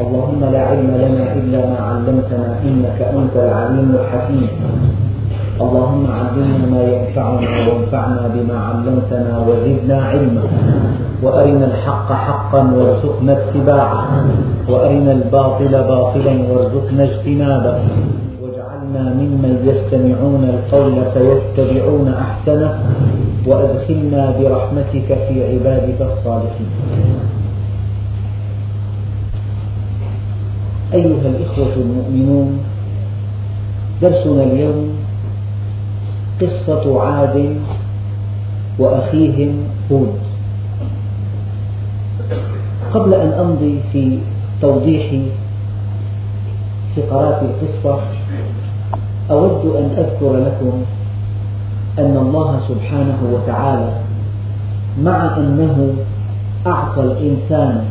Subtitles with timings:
[0.00, 4.48] اللهم لا علم لنا إلا ما علمتنا إنك أنت العليم الحكيم.
[5.60, 10.44] اللهم علمنا ما ينفعنا وانفعنا بما علمتنا وزدنا علما.
[11.22, 14.02] وأرنا الحق حقا وارزقنا اتباعه.
[14.68, 17.78] وأرنا الباطل باطلا وارزقنا اجتنابه.
[18.42, 22.72] واجعلنا ممن يستمعون القول فيتبعون أحسنه.
[23.46, 26.70] وأدخلنا برحمتك في عبادك الصالحين.
[30.94, 32.58] أيها الإخوة المؤمنون
[34.02, 34.88] درسنا اليوم
[36.40, 37.56] قصة عاد
[38.78, 39.56] وأخيهم
[39.92, 40.18] هود.
[42.94, 44.18] قبل أن أمضي في
[44.60, 45.12] توضيح
[46.96, 48.00] فقرات القصة
[49.30, 50.82] أود أن أذكر لكم
[51.98, 53.92] أن الله سبحانه وتعالى
[55.02, 55.94] مع أنه
[56.66, 57.84] أعطى الإنسان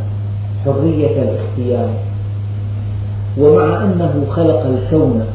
[0.65, 1.89] حرية الاختيار
[3.37, 5.25] ومع أنه خلق الكون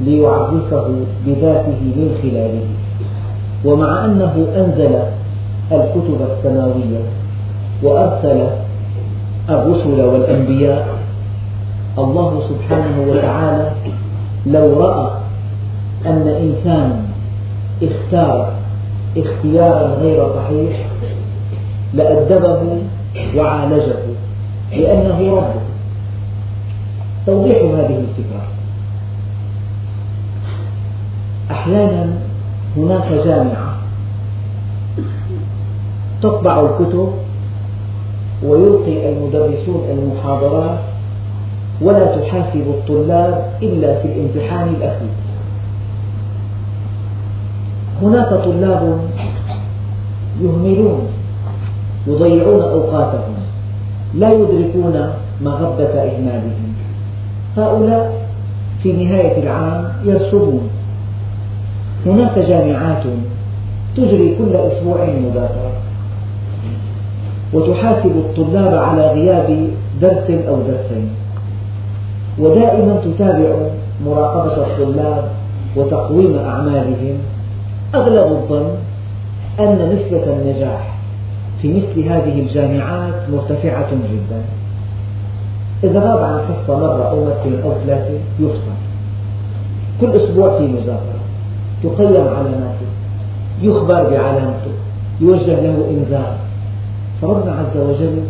[0.00, 0.86] ليعرفه
[1.26, 2.66] بذاته من خلاله
[3.64, 4.98] ومع أنه أنزل
[5.72, 7.02] الكتب السماوية
[7.82, 8.46] وأرسل
[9.48, 10.88] الرسل والأنبياء
[11.98, 13.70] الله سبحانه وتعالى
[14.46, 15.10] لو رأى
[16.06, 16.96] أن إنسانا
[17.82, 18.52] اختار
[19.16, 20.86] اختيارا غير صحيح
[21.94, 22.78] لأدبه
[23.36, 23.96] وعالجه
[24.72, 25.67] لأنه ربه.
[27.28, 28.42] توضيح هذه الفكرة.
[31.50, 32.12] أحيانا
[32.76, 33.74] هناك جامعة
[36.22, 37.12] تطبع الكتب
[38.44, 40.78] ويلقي المدرسون المحاضرات
[41.82, 45.14] ولا تحاسب الطلاب إلا في الامتحان الأخير.
[48.02, 49.00] هناك طلاب
[50.40, 51.00] يهملون
[52.06, 53.34] يضيعون أوقاتهم
[54.14, 55.10] لا يدركون
[55.42, 56.68] مغبة إهمالهم.
[57.56, 58.28] هؤلاء
[58.82, 60.68] في نهاية العام يرسبون
[62.06, 63.02] هناك جامعات
[63.96, 65.72] تجري كل أسبوع مذاكرة
[67.52, 69.68] وتحاسب الطلاب على غياب
[70.00, 71.08] درس أو درسين.
[72.38, 73.54] ودائما تتابع
[74.06, 75.24] مراقبة الطلاب
[75.76, 77.18] وتقويم أعمالهم.
[77.94, 78.70] أغلب الظن
[79.60, 80.94] أن نسبة النجاح
[81.62, 84.42] في مثل هذه الجامعات مرتفعة جدا.
[85.84, 88.78] إذا غاب عن حصة مرة أو مرتين أو ثلاثة يفصل
[90.00, 91.18] كل أسبوع في مذاكرة.
[91.82, 92.88] تقيم علاماته.
[93.62, 94.72] يخبر بعلامته.
[95.20, 96.36] يوجه له إنذار.
[97.22, 98.22] فربنا عز وجل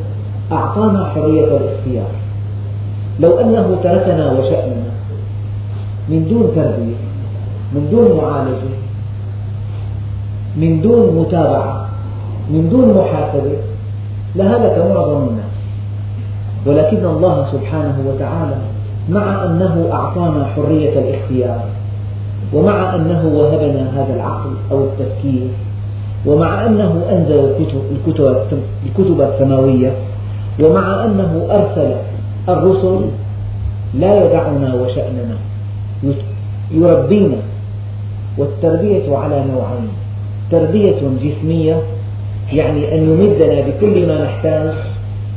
[0.52, 2.10] أعطانا حرية الاختيار.
[3.20, 4.92] لو أنه تركنا وشأننا
[6.08, 6.96] من دون تربية
[7.72, 8.78] من دون معالجة
[10.56, 11.88] من دون متابعة
[12.50, 13.56] من دون محاسبة
[14.36, 15.47] لهلك معظم الناس.
[16.68, 18.56] ولكن الله سبحانه وتعالى
[19.10, 21.60] مع أنه أعطانا حرية الاختيار
[22.54, 25.48] ومع أنه وهبنا هذا العقل أو التفكير
[26.26, 27.44] ومع أنه أنزل
[28.86, 29.92] الكتب, السماوية
[30.60, 31.94] ومع أنه أرسل
[32.48, 33.00] الرسل
[33.94, 35.36] لا يدعنا وشأننا
[36.70, 37.36] يربينا
[38.38, 39.88] والتربية على نوعين
[40.50, 41.82] تربية جسمية
[42.52, 44.72] يعني أن يمدنا بكل ما نحتاج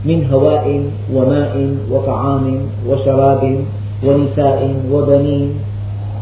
[0.05, 2.57] من هواء وماء وطعام
[2.89, 3.43] وشراب
[4.05, 5.53] ونساء وبنين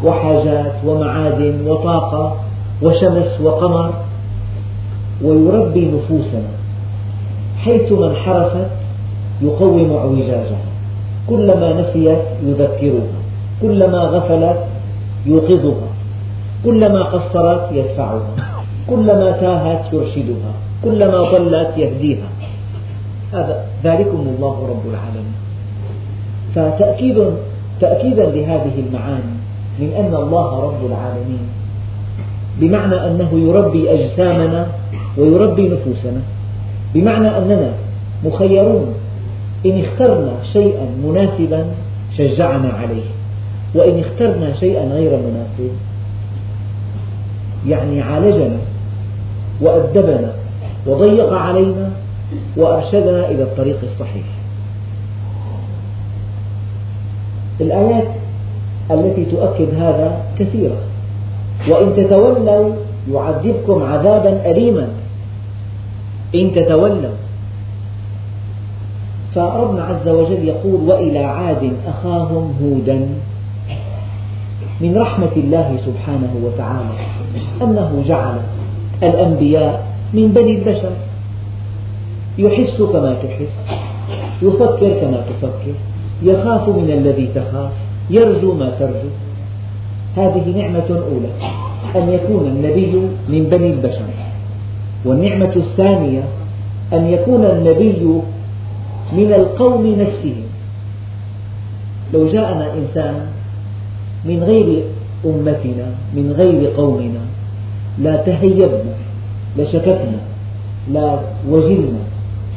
[0.06, 2.36] وحاجات ومعادن وطاقة
[2.84, 3.94] وشمس وقمر.
[5.24, 6.52] ويربي نفوسنا
[7.58, 8.70] حيثما انحرفت
[9.42, 10.64] يقوم اعوجاجها
[11.30, 13.20] كلما نسيت يذكرها.
[13.62, 14.60] كلما غفلت
[15.26, 15.88] يوقظها.
[16.66, 18.32] كلما قصرت يدفعها.
[18.90, 20.52] كلما تاهت يرشدها.
[20.84, 22.28] كلما ضلت يهديها.
[23.34, 25.36] هذا ذلكم الله رب العالمين.
[26.56, 27.24] فتأكيد
[27.82, 29.34] تأكيدا لهذه المعاني
[29.80, 31.48] من أن الله رب العالمين
[32.60, 34.68] بمعنى أنه يربي أجسامنا
[35.18, 36.22] ويربي نفوسنا
[36.94, 37.72] بمعنى أننا
[38.26, 38.94] مخيرون
[39.66, 41.66] إن اخترنا شيئا مناسبا
[42.18, 43.10] شجعنا عليه
[43.76, 45.72] وإن اخترنا شيئا غير مناسب
[47.68, 48.58] يعني عالجنا
[49.62, 50.34] وأدبنا
[50.88, 51.90] وضيق علينا
[52.58, 54.26] وأرشدنا إلى الطريق الصحيح.
[57.62, 58.08] الآيات
[58.92, 60.78] التي تؤكد هذا كثيرة.
[61.70, 62.76] وإن تتولوا
[63.12, 64.88] يعذبكم عذابا أليما.
[66.36, 67.16] إن تتولوا.
[69.36, 73.08] فربنا عز وجل يقول وإلى عاد أخاهم هودا
[74.82, 76.96] من رحمة الله سبحانه وتعالى
[77.62, 78.38] أنه جعل
[79.04, 80.92] الأنبياء من بني البشر.
[82.40, 83.54] يحس كما تحس
[84.42, 85.76] يفكر كما تفكر
[86.24, 87.72] يخاف من الذي تخاف
[88.10, 89.12] يرجو ما ترجو.
[90.18, 91.32] هذه نعمة أولى
[91.96, 92.94] أن يكون النبي
[93.30, 94.10] من بني البشر.
[95.06, 96.24] والنعمة الثانية
[96.94, 98.22] أن يكون النبي
[99.14, 100.48] من القوم نفسهم.
[102.14, 103.16] لو جاءنا إنسان
[104.26, 104.84] من غير
[105.26, 107.20] أمتنا من غير قومنا
[108.00, 108.96] لا تهيبنا
[109.58, 110.20] لشككنا
[110.94, 111.20] لا
[111.50, 112.00] وجلنا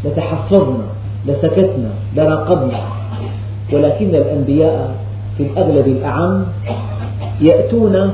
[0.05, 0.85] لتحفظنا
[1.27, 2.81] لسكتنا لراقبنا.
[3.73, 4.95] ولكن الأنبياء
[5.39, 6.45] في الأغلب الأعم
[7.41, 8.13] يأتون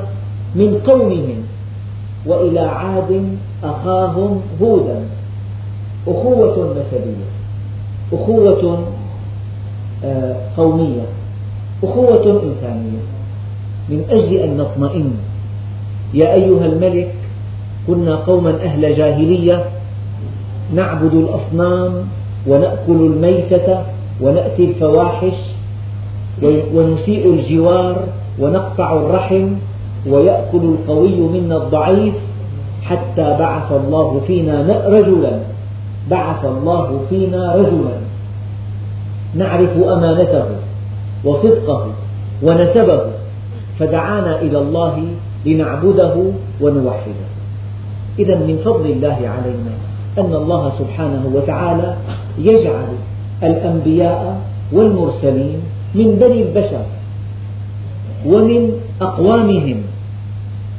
[0.55, 1.43] من قومهم
[2.27, 3.23] وإلى عاد
[3.65, 5.01] أخاهم هودا.
[6.07, 7.29] أخوة نسبية
[8.13, 8.85] أخوة
[10.05, 11.07] آه، قومية
[11.85, 13.03] أخوة إنسانية.
[13.89, 15.11] من أجل أن نطمئن.
[16.15, 17.15] يا أيها الملك
[17.87, 19.65] كنا قوما أهل جاهلية.
[20.75, 21.93] نعبد الأصنام
[22.47, 23.83] ونأكل الميتة
[24.21, 25.39] ونأتي الفواحش
[26.75, 28.05] ونسيء الجوار
[28.39, 29.49] ونقطع الرحم
[30.07, 32.15] ويأكل القوي منا الضعيف
[32.83, 35.41] حتى بعث الله فينا رجلا.
[36.11, 37.97] بعث الله فينا رجلا.
[39.35, 40.45] نعرف أمانته
[41.25, 41.93] وصدقه
[42.43, 43.01] ونسبه.
[43.79, 45.05] فدعانا إلى الله
[45.47, 46.15] لنعبده
[46.61, 47.29] ونوحده.
[48.19, 49.88] إذا من فضل الله علينا.
[50.19, 51.97] أن الله سبحانه وتعالى
[52.39, 52.89] يجعل
[53.43, 54.41] الأنبياء
[54.73, 55.61] والمرسلين
[55.95, 56.85] من بني البشر
[58.27, 59.77] ومن أقوامهم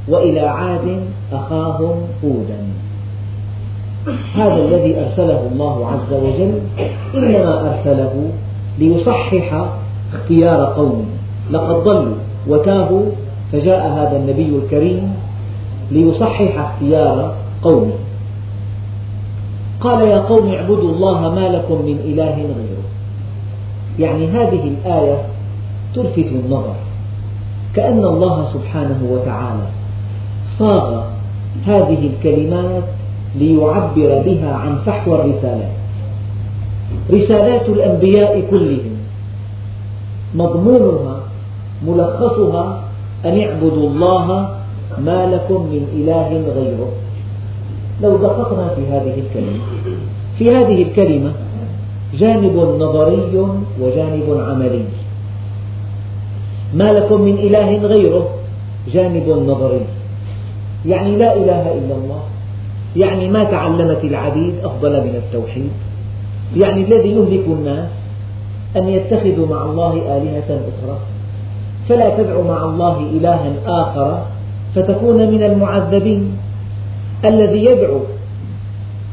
[0.07, 0.99] وإلى عاد
[1.33, 2.59] أخاهم هودا
[4.35, 6.59] هذا الذي أرسله الله عز وجل
[7.15, 8.31] إنما أرسله
[8.79, 9.65] ليصحح
[10.13, 11.05] اختيار قومه.
[11.51, 12.15] لقد ضلوا
[12.47, 13.05] وتابوا
[13.51, 15.13] فجاء هذا النبي الكريم
[15.91, 17.93] ليصحح اختيار قومه.
[19.81, 22.85] قال يا قوم اعبدوا الله ما لكم من إله غيره.
[23.99, 25.21] يعني هذه الآية
[25.95, 26.75] تلفت النظر.
[27.75, 29.67] كأن الله سبحانه وتعالى
[30.59, 31.03] صاغ
[31.65, 32.83] هذه الكلمات
[33.35, 35.71] ليعبر بها عن فحوى الرسالات.
[37.11, 38.97] رسالات الأنبياء كلهم.
[40.35, 41.19] مضمونها
[41.87, 42.81] ملخصها
[43.25, 44.49] أن اعبدوا الله
[44.97, 46.91] ما لكم من إله غيره.
[48.03, 49.59] لو دققنا في هذه الكلمة.
[50.37, 51.31] في هذه الكلمة
[52.13, 53.47] جانب نظري
[53.81, 54.83] وجانب عملي.
[56.73, 58.29] ما لكم من إله غيره؟
[58.93, 59.81] جانب نظري.
[60.85, 62.21] يعني لا إله إلا الله.
[62.95, 65.71] يعني ما تعلمت العبيد أفضل من التوحيد.
[66.57, 67.89] يعني الذي يهلك الناس
[68.77, 70.97] أن يتخذوا مع الله آلهة أخرى.
[71.89, 74.25] فلا تدع مع الله إلها آخر
[74.75, 76.37] فتكون من المعذبين.
[77.25, 77.99] الذي يدعو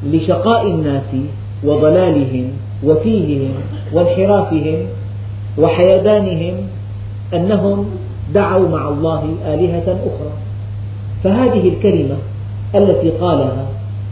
[0.07, 1.11] لشقاء الناس
[1.65, 2.51] وضلالهم
[2.85, 3.55] وتيههم
[3.93, 4.79] وانحرافهم
[5.59, 6.55] وحيدانهم
[7.35, 7.87] أنهم
[8.35, 10.33] دعوا مع الله آلهة أخرى.
[11.25, 12.17] فهذه الكلمة
[12.75, 13.67] التي قالها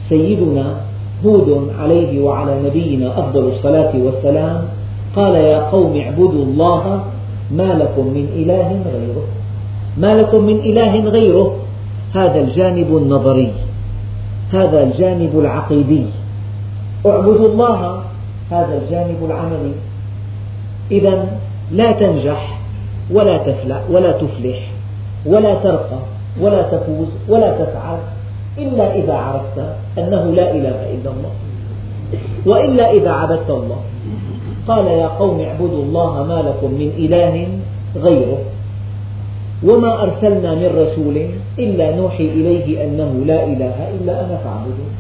[0.09, 0.77] سيدنا
[1.25, 4.65] هود عليه وعلى نبينا أفضل الصلاة والسلام
[5.17, 7.05] قال يا قوم اعبدوا الله
[7.51, 9.27] ما لكم من إله غيره.
[9.99, 11.57] ما لكم من إله غيره؟
[12.15, 13.53] هذا الجانب النظري.
[14.53, 16.05] هذا الجانب العقيدي.
[17.07, 18.03] اعبدوا الله
[18.51, 19.75] هذا الجانب العملي.
[20.91, 21.27] إذا
[21.73, 22.59] لا تنجح
[23.11, 24.71] ولا تفلح ولا تفلح
[25.27, 25.99] ولا ترقى
[26.41, 27.99] ولا تفوز ولا تسعد
[28.59, 29.59] إلا إذا عرفت
[29.99, 31.33] أنه لا إله إلا الله.
[32.47, 33.81] وإلا إذا عبدت الله.
[34.69, 37.49] قال يا قوم اعبدوا الله ما لكم من إله
[37.97, 38.39] غيره.
[39.65, 41.17] وما أرسلنا من رسول
[41.59, 44.93] إلا نوحي إليه أنه لا إله إلا أنا فاعبدون.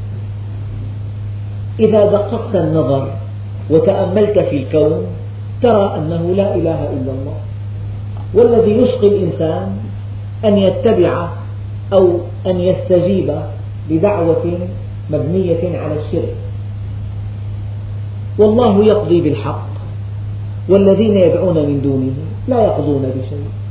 [1.80, 3.08] إذا دققت النظر
[3.70, 5.06] وتأملت في الكون
[5.62, 7.38] ترى أنه لا إله إلا الله.
[8.34, 9.76] والذي يشقي الإنسان
[10.44, 11.28] أن يتبع
[11.92, 13.28] أو أن يستجيب
[13.90, 14.44] لدعوة
[15.10, 16.36] مبنية على الشرك.
[18.38, 19.68] والله يقضي بالحق
[20.68, 22.16] والذين يدعون من دونه
[22.48, 23.63] لا يقضون بشيء.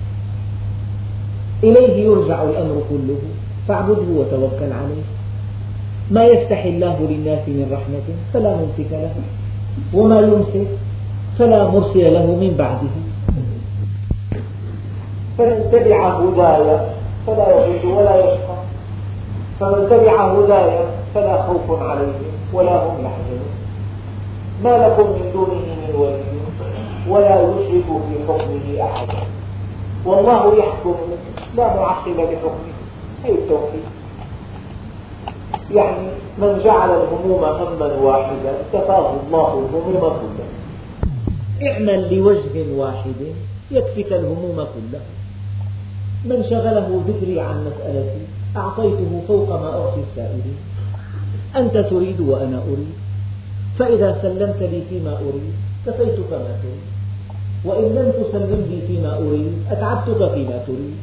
[1.63, 3.17] إليه يرجع الأمر كله
[3.67, 5.03] فاعبده وتوكل عليه.
[6.11, 9.13] ما يفتح الله للناس من رحمة فلا ممسك له
[9.93, 10.67] وما يمسك
[11.39, 12.93] فلا مرسل له من بعده.
[15.37, 16.79] فمن تبع هداي
[17.27, 18.57] فلا يضل ولا يشقى.
[19.59, 20.79] فمن تبع هداي
[21.15, 23.53] فلا خوف عليهم ولا هم يحزنون.
[24.63, 26.33] ما لكم من دونه من ولي
[27.09, 29.23] ولا يشرك في حكمه أحدا
[30.05, 30.95] والله يحكم
[31.57, 32.73] لا معقب لحكمه
[33.25, 33.83] أي التوحيد
[35.71, 36.07] يعني
[36.37, 40.49] من جعل الهموم هما واحدا كفاه الله الهموم كلها
[41.71, 43.19] اعمل لوجه واحد
[43.71, 45.01] يكفك الهموم كلها
[46.25, 48.21] من شغله ذكري عن مسألتي
[48.57, 50.57] أعطيته فوق ما أعطي السائلين
[51.55, 52.93] أنت تريد وأنا أريد.
[53.79, 55.53] فإذا سلمت لي فيما أريد
[55.85, 56.83] كفيتك ما تريد.
[57.65, 60.97] وإن لم تسلم لي فيما أريد أتعبتك فيما تريد.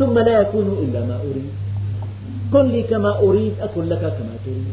[0.00, 1.50] ثم لا يكون إلا ما أريد.
[2.52, 4.64] كن لي كما أريد أكن لك كما تريد.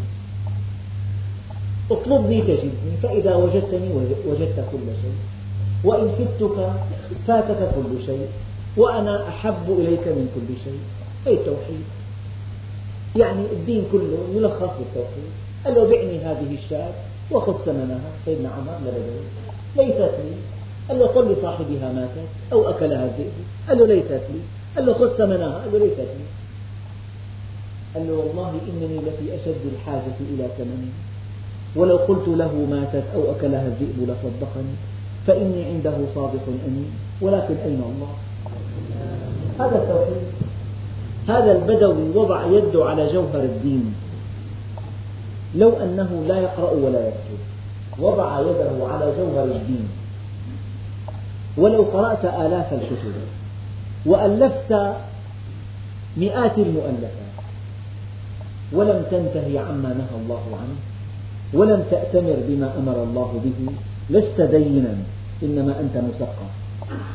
[1.91, 3.89] اطلبني تجدني فإذا وجدتني
[4.27, 5.17] وجدت كل شيء.
[5.83, 6.57] وإن فتك
[7.27, 8.27] فاتك كل شيء.
[8.77, 10.79] وأنا أحب إليك من كل شيء.
[11.27, 11.85] أي التوحيد؟
[13.15, 15.31] يعني الدين كله يلخص بالتوحيد.
[15.65, 16.91] قال له بعني هذه الشاة
[17.31, 18.11] وخذ ثمنها.
[18.25, 19.27] سيدنا عمر لبدوي
[19.77, 20.35] ليست لي.
[20.89, 23.31] قال له قل لصاحبها ماتت أو أكلها الذئب.
[23.67, 24.56] قال له ليست لي.
[24.77, 25.51] قال له خذ ثمنها.
[25.59, 26.25] قال له ليست لي
[27.95, 30.93] قال له والله إنني لفي أشد الحاجة إلى ثمنها.
[31.75, 34.75] ولو قلت له ماتت أو أكلها الذئب لصدقني
[35.27, 36.91] فإني عنده صادق أمين.
[37.21, 38.13] ولكن أين الله؟
[39.59, 40.23] هذا التوحيد.
[41.27, 43.95] هذا البدوي وضع يده على جوهر الدين.
[45.55, 47.39] لو أنه لا يقرأ ولا يكتب
[47.99, 49.89] وضع يده على جوهر الدين.
[51.57, 53.13] ولو قرأت آلاف الكتب.
[54.05, 54.93] وألفت
[56.17, 57.27] مئات المؤلفات.
[58.73, 60.77] ولم تنتهي عما نهى الله عنه
[61.53, 63.71] ولم تأتمر بما أمر الله به.
[64.09, 64.95] لست دينا
[65.43, 66.49] إنما أنت مثقف.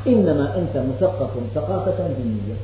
[0.07, 2.57] إنما أنت مثقف ثقافة دينية.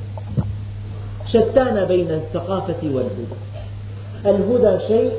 [1.27, 3.39] شتان بين الثقافة والهدى.
[4.27, 5.13] الهدى شيء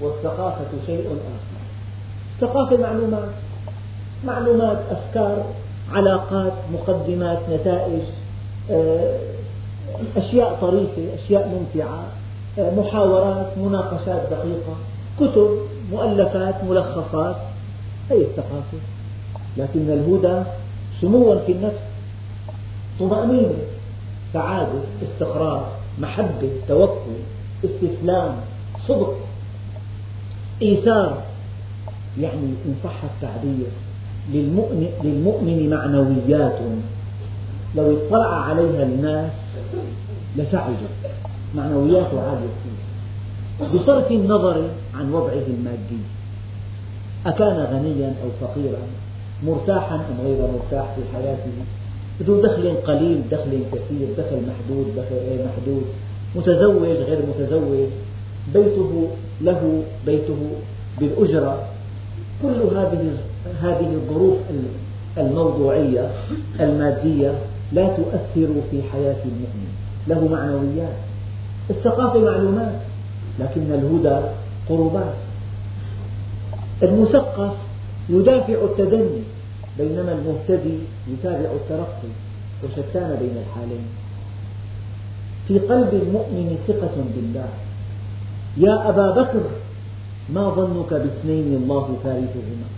[0.00, 1.60] والثقافة شيء آخر.
[2.34, 3.28] الثقافة معلومات
[4.24, 5.44] معلومات أفكار
[5.92, 8.02] علاقات مقدمات نتائج.
[10.16, 12.04] أشياء طريفة أشياء ممتعة
[12.58, 14.76] آه، محاورات مناقشات دقيقة
[15.20, 15.58] كتب
[15.92, 17.36] مؤلفات ملخصات
[18.10, 18.78] هي الثقافة.
[19.56, 20.42] لكن الهدى
[21.00, 21.82] سموا في النفس
[23.00, 23.58] طمأنينة
[24.32, 25.68] سعادة استقرار
[25.98, 27.16] محبة توكل
[27.64, 28.34] استسلام
[28.88, 29.14] صدق.
[30.62, 31.22] إيثار
[32.20, 33.66] يعني إن صح التعبير
[34.32, 36.58] للمؤمن, للمؤمن معنويات.
[37.76, 39.32] لو اطلع عليها الناس
[40.36, 40.88] لسعجوا
[41.54, 42.86] معنوياته عالية كثير
[43.74, 46.02] بصرف النظر عن وضعه المادي.
[47.26, 48.78] أكان غنيا أو فقيرا
[49.46, 51.52] مرتاحا أم غير مرتاح في حياته؟
[52.22, 55.82] ذو دخل قليل دخل كثير دخل محدود دخل غير محدود.
[56.36, 57.88] متزوج غير متزوج.
[58.54, 59.08] بيته
[59.40, 60.50] له بيته
[61.00, 61.62] بالأجرة.
[62.42, 63.12] كل هذه
[63.62, 64.38] هذه الظروف
[65.18, 66.10] الموضوعية
[66.60, 67.32] المادية
[67.72, 69.68] لا تؤثر في حياة المؤمن.
[70.08, 70.96] له معنويات
[71.70, 72.80] الثقافة معلومات
[73.40, 74.26] لكن الهدى
[74.68, 75.14] قربات.
[76.82, 77.52] المثقف
[78.08, 79.20] يدافع التدني
[79.78, 82.10] بينما المهتدي يتابع الترقي
[82.64, 83.86] وشتان بين الحالين.
[85.48, 87.48] في قلب المؤمن ثقة بالله.
[88.56, 89.42] يا أبا بكر
[90.30, 92.68] ما ظنك باثنين الله ثالثهما؟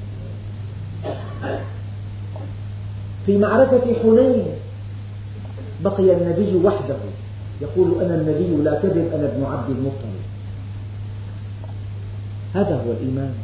[3.26, 4.44] في معركة حنين
[5.84, 6.96] بقي النبي وحده.
[7.60, 10.18] يقول أنا النبي لا كذب أنا ابن عبد المطلب.
[12.54, 13.34] هذا هو الإيمان.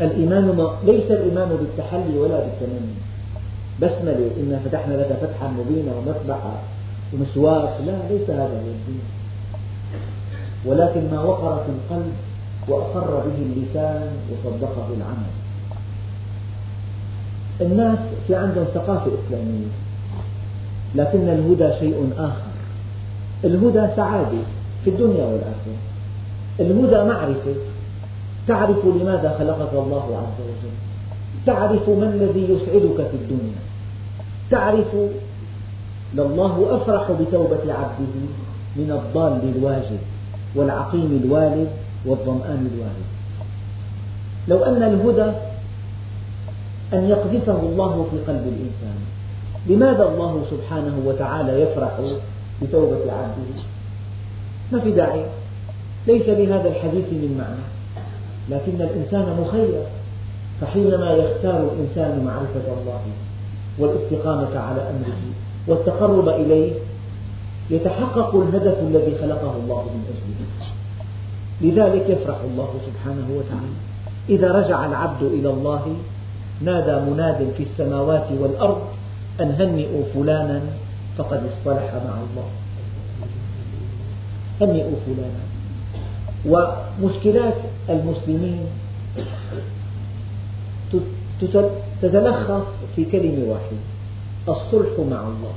[0.00, 2.94] الإيمان ليس الإيمان بالتحلي ولا بالتمني.
[3.82, 6.54] بسملة إنا فتحنا لك فتحا مبينا ومسبحا
[7.12, 7.80] ومسواك.
[7.86, 9.02] لا ليس هذا هو الدين.
[10.66, 12.12] ولكن ما وقر في القلب
[12.68, 15.32] وأقر به اللسان وصدقه العمل
[17.60, 19.66] الناس في عندهم ثقافة إسلامية.
[20.94, 22.52] لكن الهدى شيء آخر.
[23.44, 24.42] الهدى سعادة
[24.84, 25.78] في الدنيا والآخرة.
[26.60, 27.54] الهدى معرفة.
[28.48, 30.76] تعرف لماذا خلقك الله عز وجل.
[31.46, 33.58] تعرف ما الذي يسعدك في الدنيا.
[34.50, 34.94] تعرف
[36.14, 38.14] لله أفرح بتوبة عبده
[38.76, 39.98] من الضال الواجب
[40.54, 41.68] والعقيم الوالد
[42.06, 43.08] والظمآن الوالد.
[44.48, 45.32] لو أن الهدى
[46.92, 48.98] أن يقذفه الله في قلب الإنسان.
[49.66, 52.00] لماذا الله سبحانه وتعالى يفرح
[52.62, 53.62] بتوبة عبده؟
[54.72, 55.24] ما في داعي.
[56.06, 57.64] ليس لهذا الحديث من معنى.
[58.50, 59.82] لكن الإنسان مخير.
[60.60, 63.00] فحينما يختار الإنسان معرفة الله
[63.78, 65.22] والاستقامة على أمره
[65.68, 66.72] والتقرب إليه
[67.70, 70.72] يتحقق الهدف الذي خلقه الله من أجله.
[71.60, 73.72] لذلك يفرح الله سبحانه وتعالى.
[74.28, 75.96] إذا رجع العبد إلى الله
[76.60, 78.82] نادى مناد في السماوات والأرض
[79.40, 80.60] أن هنئوا فلانا
[81.18, 82.48] فقد اصطلح مع الله.
[84.60, 85.42] هنئوا فلانا.
[86.46, 87.54] ومشكلات
[87.90, 88.60] المسلمين
[92.02, 93.82] تتلخص في كلمة واحدة
[94.48, 95.54] الصلح مع الله.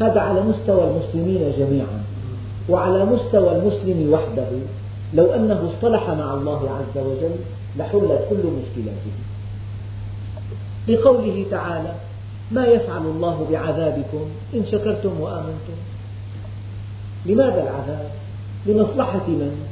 [0.00, 2.02] هذا على مستوى المسلمين جميعا
[2.68, 4.48] وعلى مستوى المسلم وحده
[5.14, 7.36] لو أنه اصطلح مع الله عز وجل
[7.76, 9.12] لحلت كل مشكلاته.
[10.88, 11.94] لقوله تعالى
[12.52, 15.76] ما يفعل الله بعذابكم إن شكرتم وآمنتم
[17.26, 18.10] لماذا العذاب؟
[18.66, 19.66] لمصلحة من؟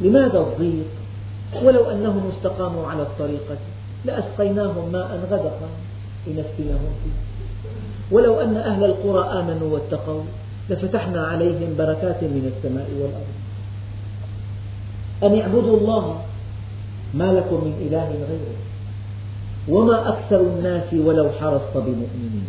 [0.00, 0.86] لماذا الضيق؟
[1.62, 3.56] ولو أنهم استقاموا على الطريقة
[4.04, 5.68] لأسقيناهم ماء غدقا
[6.26, 7.26] لنفتنهم فيه
[8.10, 10.22] ولو أن أهل القرى آمنوا واتقوا
[10.70, 13.36] لفتحنا عليهم بركات من السماء والأرض
[15.22, 16.20] أن اعبدوا الله
[17.14, 18.65] ما لكم من إله غيره
[19.68, 22.46] وما أكثر الناس ولو حرصت بمؤمنين.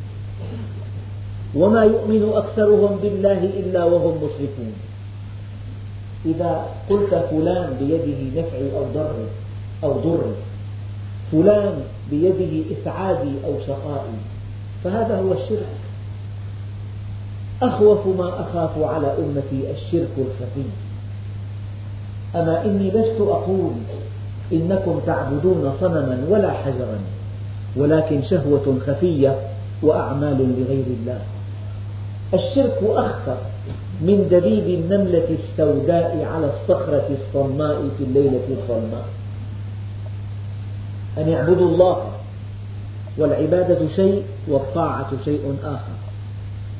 [1.55, 4.73] وما يؤمن أكثرهم بالله إلا وهم مشركون
[6.25, 9.27] إذا قلت فلان بيده نفعي أو ضري
[9.83, 10.35] أو ضري
[11.31, 14.19] فلان بيده إسعادي أو شقائي
[14.83, 15.77] فهذا هو الشرك.
[17.61, 20.69] أخوف ما أخاف على أمتي الشرك الخفي.
[22.35, 23.73] أما إني لست أقول
[24.53, 26.99] إنكم تعبدون صنما ولا حجرا
[27.75, 29.35] ولكن شهوة خفية
[29.83, 31.21] وأعمال لغير الله.
[32.33, 33.37] الشرك أخطر
[34.01, 39.05] من دبيب النملة السوداء على الصخرة الصماء في الليلة الظلماء.
[41.17, 41.97] أن يعبدوا الله
[43.17, 45.97] والعبادة شيء والطاعة شيء آخر.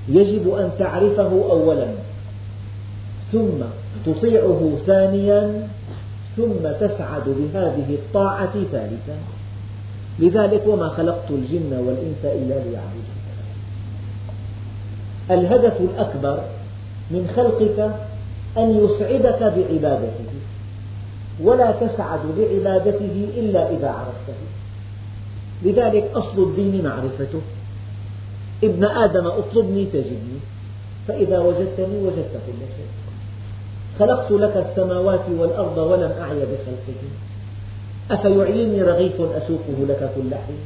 [0.10, 1.88] يجب أن تعرفه أولا
[3.32, 3.60] ثم
[4.06, 5.68] تطيعه ثانيا
[6.38, 9.18] ثم تسعد بهذه الطاعة ثالثا.
[10.20, 13.18] لذلك وما خلقت الجن والإنس إلا ليعبدون.
[15.32, 16.44] الهدف الأكبر
[17.12, 17.92] من خلقك
[18.58, 20.34] أن يسعدك بعبادته
[21.44, 24.40] ولا تسعد بعبادته إلا إذا عرفته.
[25.64, 27.42] لذلك أصل الدين معرفته.
[28.64, 30.38] ابن آدم اطلبني تجدني
[31.08, 33.07] فإذا وجدتني وجدت كل شيء.
[34.00, 37.02] خلقت لك السماوات والأرض ولم أعي بخلقه
[38.12, 40.62] أفيعيني رغيف أسوقه لك كل حين.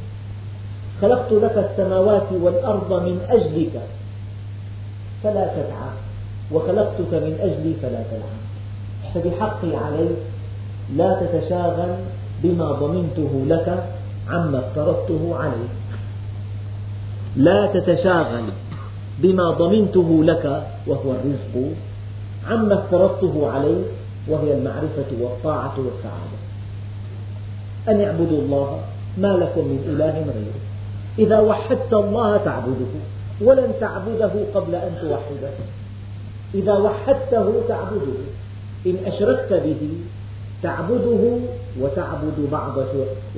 [1.02, 3.80] خلقت لك السماوات والأرض من أجلك
[5.22, 5.92] فلا تدعى
[6.52, 8.42] وخلقتك من أجلي فلا تلعى
[9.14, 10.18] فبحقي عليك
[10.96, 11.94] لا تتشاغل
[12.42, 13.84] بما ضمنته لك
[14.28, 15.74] عما افترضته عليك.
[17.36, 18.44] لا تتشاغل
[19.18, 21.74] بما ضمنته لك وهو الرزق
[22.50, 23.86] عما افترضته عليك
[24.28, 26.38] وهي المعرفة والطاعة والسعادة.
[27.88, 28.80] أن اعبدوا الله
[29.18, 30.60] ما لكم من إله غيره.
[31.18, 32.92] إذا وحدت الله تعبده
[33.40, 35.52] ولن تعبده قبل أن توحده.
[36.54, 38.18] إذا وحدته تعبده
[38.86, 39.88] إن أشركت به
[40.62, 41.38] تعبده
[41.80, 42.74] وتعبد بعض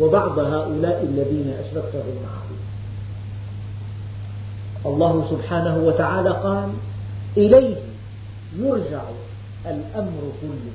[0.01, 2.45] وبعض هؤلاء الذين أشركتهم معه.
[4.87, 6.69] الله سبحانه وتعالى قال
[7.37, 7.77] إليه
[8.59, 9.03] يرجع
[9.67, 10.73] الأمر كله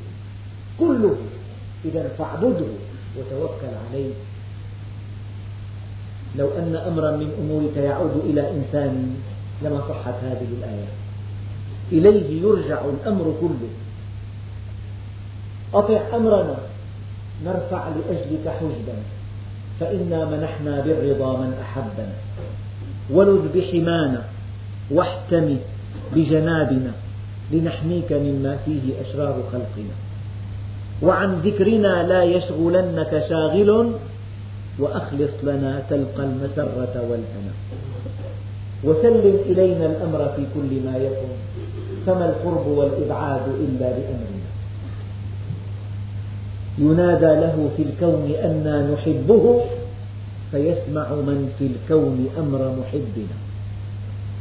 [0.79, 1.17] كله
[1.85, 2.67] إذا فاعبده
[3.17, 4.13] وتوكل عليه.
[6.37, 9.15] لو أن أمرا من أمورك يعود إلى إنسان
[9.63, 10.87] لما صحت هذه الآية.
[11.91, 13.69] إليه يرجع الأمر كله.
[15.73, 16.57] أطع أمرنا
[17.45, 18.95] نرفع لأجلك حجبا.
[19.79, 22.13] فإنا منحنا بالرضا من أحبنا.
[23.09, 24.23] ولذ بحمانا
[24.91, 25.57] واحتمي
[26.15, 26.91] بجنابنا.
[27.51, 29.95] لنحميك مما فيه أشرار خلقنا.
[31.01, 33.91] وعن ذكرنا لا يشغلنك شاغل
[34.79, 37.53] وأخلص لنا تلقى المسرة والهنا.
[38.83, 41.31] وسلم إلينا الأمر في كل ما يكن
[42.05, 44.49] فما القرب والإبعاد إلا بأمرنا.
[46.77, 49.61] ينادى له في الكون أنا نحبه
[50.51, 53.37] فيسمع من في الكون أمر محبنا.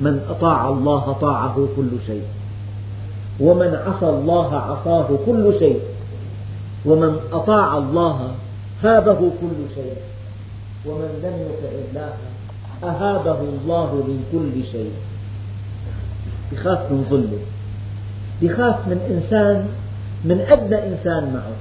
[0.01, 2.23] من أطاع الله طاعه كل شيء.
[3.41, 5.81] ومن عصى الله عصاه كل شيء.
[6.87, 8.35] ومن أطاع الله
[8.83, 9.97] هابه كل شيء.
[10.87, 12.13] ومن لم يطع الله
[12.85, 14.93] أهابه الله من كل شيء.
[16.53, 17.39] يخاف من ظلم.
[18.43, 19.69] يخاف من إنسان
[20.25, 21.57] من أدنى إنسان معه.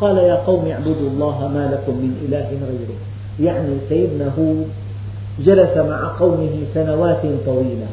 [0.00, 2.98] قال يا قوم اعبدوا الله ما لكم من إله غيره.
[3.40, 4.68] يعني سيدنا هود
[5.40, 7.86] جلس مع قومه سنوات طويلة.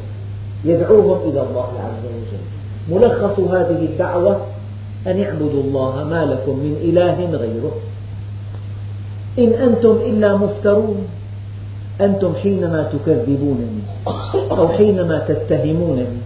[0.64, 2.44] يدعوهم إلى الله عز وجل.
[2.90, 4.40] ملخص هذه الدعوة
[5.06, 7.72] أن اعبدوا الله ما لكم من إله غيره.
[9.38, 11.06] إن أنتم إلا مفترون.
[12.00, 13.82] أنتم حينما تكذبونني
[14.50, 16.18] أو حينما تتهمونني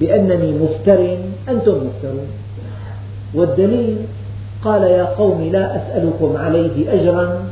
[0.00, 1.16] بأنني مفتر
[1.48, 2.28] أنتم مفترون.
[3.34, 3.96] والدليل
[4.64, 7.44] قال يا قوم لا أسألكم عليه أجرا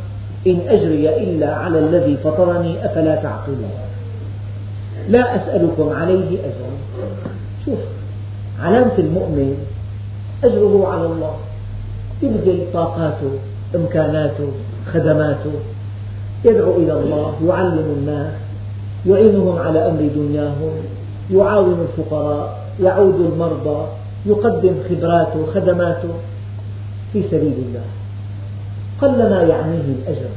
[0.46, 3.85] إن أجري إلا على الذي فطرني أفلا تعقلون.
[5.08, 6.72] لا أسألكم عليه أجرا.
[7.64, 7.78] شوف
[8.60, 9.56] علامة المؤمن
[10.44, 11.36] أجره على الله.
[12.22, 13.30] يبذل طاقاته
[13.74, 14.48] إمكاناته
[14.92, 15.52] خدماته.
[16.44, 18.32] يدعو إلى الله يعلم الناس
[19.06, 20.72] يعينهم على أمر دنياهم
[21.30, 23.86] يعاون الفقراء يعود المرضى
[24.26, 26.08] يقدم خبراته خدماته
[27.12, 27.86] في سبيل الله.
[29.00, 30.30] قلما يعنيه الأجر.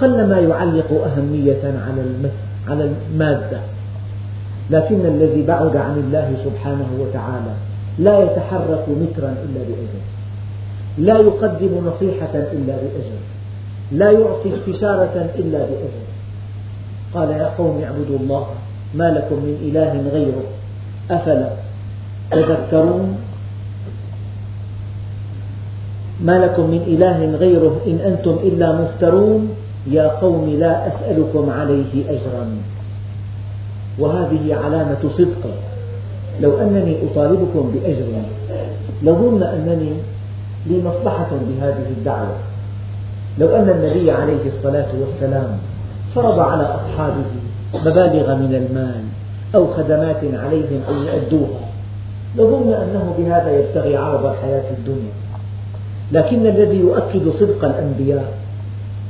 [0.00, 2.02] قلما يعلق أهمية على
[2.68, 3.60] على المادة.
[4.70, 7.54] لكن الذي بعد عن الله سبحانه وتعالى
[7.98, 10.02] لا يتحرك مترا إلا بأجر
[10.98, 13.18] لا يقدم نصيحة إلا بأجر
[13.92, 16.06] لا يعطي استشارة إلا بأجر
[17.14, 18.46] قال يا قوم اعبدوا الله
[18.94, 20.46] ما لكم من إله غيره.
[21.10, 21.48] أفلا
[22.30, 23.18] تذكرون؟
[26.20, 29.48] ما لكم من إله غيره إن أنتم إلا مفترون؟
[29.90, 32.46] يا قوم لا أسألكم عليه أجرا.
[33.98, 35.50] وهذه علامة صدق.
[36.40, 38.06] لو أنني أطالبكم بأجر
[39.02, 39.92] لظن أنني
[40.66, 42.36] لي مصلحة بهذه الدعوة.
[43.38, 45.58] لو أن النبي عليه الصلاة والسلام
[46.14, 47.24] فرض على أصحابه
[47.74, 49.02] مبالغ من المال
[49.54, 51.60] أو خدمات عليهم أن يؤدوها
[52.36, 55.12] لظن أنه بهذا يبتغي عرض الحياة الدنيا.
[56.12, 58.32] لكن الذي يؤكد صدق الأنبياء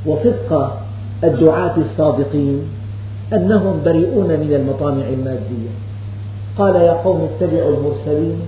[0.05, 0.79] وصدق
[1.23, 2.61] الدعاة الصادقين
[3.33, 5.69] أنهم بريئون من المطامع المادية.
[6.57, 8.39] قال يا قوم اتبعوا المرسلين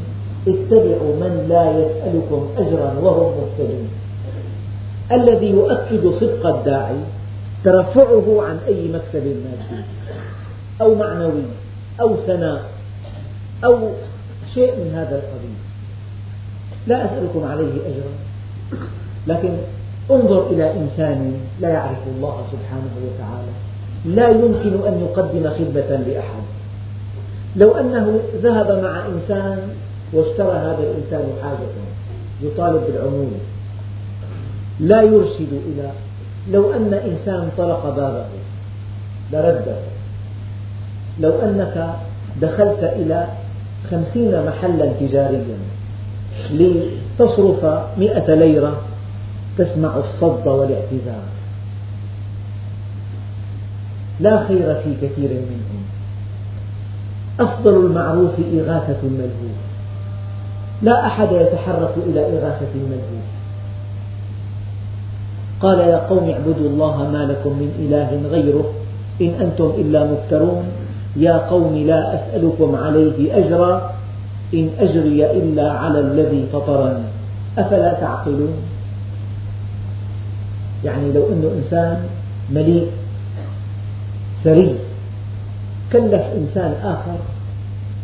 [0.48, 3.90] اتبعوا من لا يسألكم أجرا وهم مهتدون.
[5.12, 7.00] الذي يؤكد صدق الداعي
[7.64, 9.84] ترفعه عن أي مكسب مادي
[10.82, 11.44] أو معنوي
[12.02, 12.62] أو ثناء
[13.66, 13.90] أو
[14.54, 15.58] شيء من هذا القبيل.
[16.88, 18.14] لا أسألكم عليه أجرا.
[19.28, 19.50] لكن
[20.12, 23.52] انظر إلى إنسان لا يعرف الله سبحانه وتعالى.
[24.06, 26.44] لا يمكن أن يقدم خدمة لأحد.
[27.56, 29.60] لو أنه ذهب مع إنسان
[30.14, 31.70] واشترى هذا الإنسان حاجة
[32.42, 33.40] يطالب بالعمولة
[34.80, 35.92] لا يرشد إلى
[36.52, 38.26] لو أن إنسان طرق بابه
[39.32, 39.76] لرده.
[41.20, 41.96] لو أنك
[42.42, 43.28] دخلت إلى
[43.92, 45.58] خمسين محلا تجاريا
[46.52, 47.66] لتصرف
[47.98, 48.82] مئة ليرة
[49.60, 51.24] تسمع الصد والاعتذار.
[54.20, 55.84] لا خير في كثير منهم.
[57.40, 59.60] أفضل المعروف إغاثة الملهوف.
[60.82, 63.28] لا أحد يتحرك إلى إغاثة الملهوف.
[65.62, 68.74] قال يا قوم اعبدوا الله ما لكم من إله غيره.
[69.22, 70.64] إن أنتم إلا مفترون.
[71.16, 73.92] يا قوم لا أسألكم عليه أجرا.
[74.54, 77.04] إن أجري إلا على الذي فطرني.
[77.58, 78.69] أفلا تعقلون؟
[80.86, 82.04] يعني لو أنه إنسان
[82.52, 82.92] مليء
[84.44, 84.76] ثري
[85.92, 87.18] كلف إنسان آخر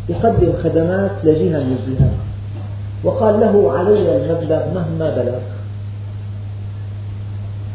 [0.09, 2.11] يقدم خدمات لجهة من الجهات
[3.03, 5.39] وقال له علي المبلغ مهما بلغ.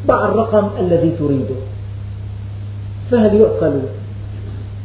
[0.06, 1.60] ضع الرقم الذي تريده.
[3.10, 3.82] فهل يعقل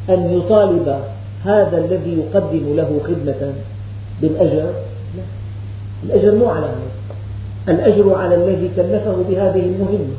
[0.09, 0.99] أن يطالب
[1.45, 3.53] هذا الذي يقدم له خدمة
[4.21, 4.71] بالأجر؟
[5.17, 5.23] لا.
[6.03, 6.94] الأجر مو على هذا
[7.69, 10.15] الأجر على الذي كلفه بهذه المهمة.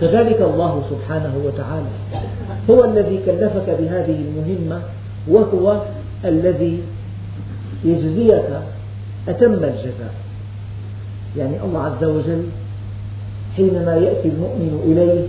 [0.00, 1.86] كذلك الله سبحانه وتعالى
[2.70, 4.82] هو الذي كلفك بهذه المهمة
[5.28, 5.80] وهو
[6.24, 6.82] الذي
[7.84, 8.50] يجزيك
[9.28, 10.14] أتم الجزاء.
[11.36, 12.44] يعني الله عز وجل
[13.56, 15.26] حينما يأتي المؤمن إليه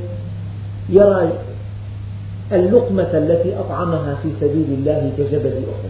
[0.89, 1.32] يرى
[2.51, 5.89] اللقمة التي أطعمها في سبيل الله كجبل أحد.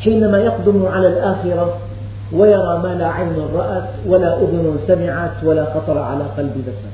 [0.00, 1.78] حينما يقدم على الآخرة
[2.32, 6.92] ويرى ما لا عين رأت ولا أذن سمعت ولا خطر على قلب بشر.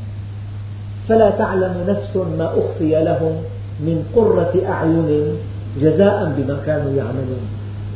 [1.09, 3.33] فلا تعلم نفس ما أخفي لهم
[3.81, 5.37] من قرة أعين
[5.81, 7.45] جزاء بما كانوا يعملون.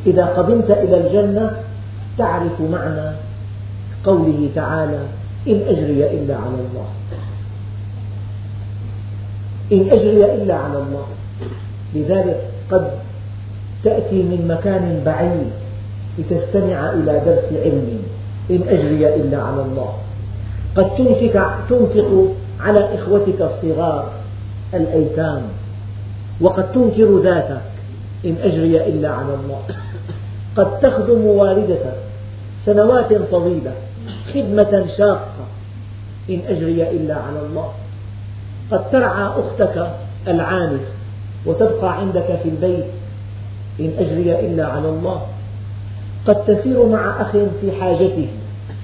[0.07, 1.51] إذا قدمت إلى الجنة
[2.19, 3.11] تعرف معنى
[4.05, 5.01] قوله تعالى
[5.49, 6.89] إن أجري إلا على الله.
[9.73, 11.07] إن أجري إلا على الله.
[11.95, 12.91] لذلك قد
[13.85, 15.51] تأتي من مكان بعيد
[16.19, 18.03] لتستمع إلى درس علم
[18.51, 19.93] إن أجري إلا على الله.
[20.77, 24.13] قد تنفق, تنفق على إخوتك الصغار
[24.75, 25.43] الأيتام
[26.41, 27.61] وقد تنكر ذاتك
[28.25, 29.61] إن أجري إلا على الله.
[30.57, 31.95] قد تخدم والدتك
[32.67, 33.73] سنوات طويلة
[34.35, 35.47] خدمة شاقة
[36.31, 37.73] إن أجري إلا على الله.
[38.71, 39.91] قد ترعى أختك
[40.29, 40.81] العانس
[41.47, 42.85] وتبقى عندك في البيت
[43.81, 45.23] إن أجري إلا على الله.
[46.27, 48.29] قد تسير مع أخ في حاجته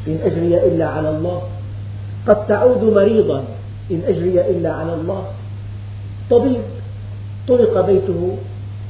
[0.07, 1.43] إن أجري إلا على الله.
[2.27, 3.45] قد تعود مريضا
[3.91, 5.25] إن أجري إلا على الله.
[6.31, 6.61] طبيب
[7.49, 8.37] طرق بيته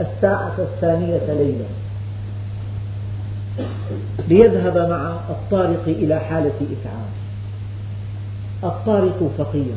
[0.01, 1.65] الساعة الثانية ليلا.
[4.29, 7.15] ليذهب مع الطارق إلى حالة إسعاف.
[8.65, 9.75] الطارق فقير.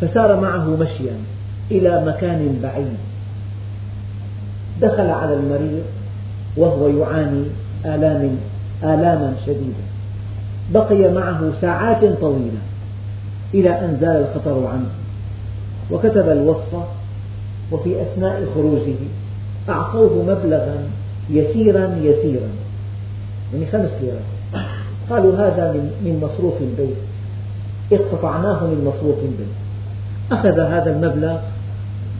[0.00, 1.12] فسار معه مشيا
[1.70, 2.96] إلى مكان بعيد.
[4.80, 5.84] دخل على المريض.
[6.56, 7.44] وهو يعاني
[7.84, 8.36] آلام
[8.82, 9.90] آلاما شديدة
[10.74, 12.60] بقي معه ساعات طويلة
[13.54, 14.90] إلى أن زال الخطر عنه.
[15.90, 16.84] وكتب الوصفة
[17.72, 18.94] وفي أثناء خروجه
[19.68, 20.76] أعطوه مبلغا
[21.30, 22.48] يسيرا يسيرا
[23.52, 24.64] يعني خمس ليرات.
[25.10, 25.72] قالوا هذا
[26.04, 26.96] من مصروف البيت.
[27.92, 29.54] اقتطعناه من مصروف البيت.
[30.32, 31.38] أخذ هذا المبلغ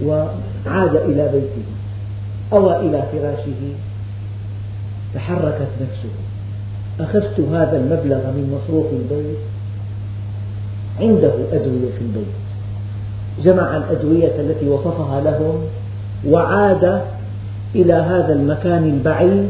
[0.05, 1.67] وعاد إلى بيته
[2.53, 3.75] أوى إلى فراشه
[5.15, 6.11] تحركت نفسه.
[7.01, 9.39] أخذت هذا المبلغ من مصروف البيت.
[11.01, 12.35] عنده أدوية في البيت.
[13.43, 15.61] جمع الأدوية التي وصفها لهم
[16.29, 17.03] وعاد
[17.75, 19.49] إلى هذا المكان البعيد.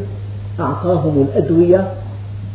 [0.61, 1.93] أعطاهم الأدوية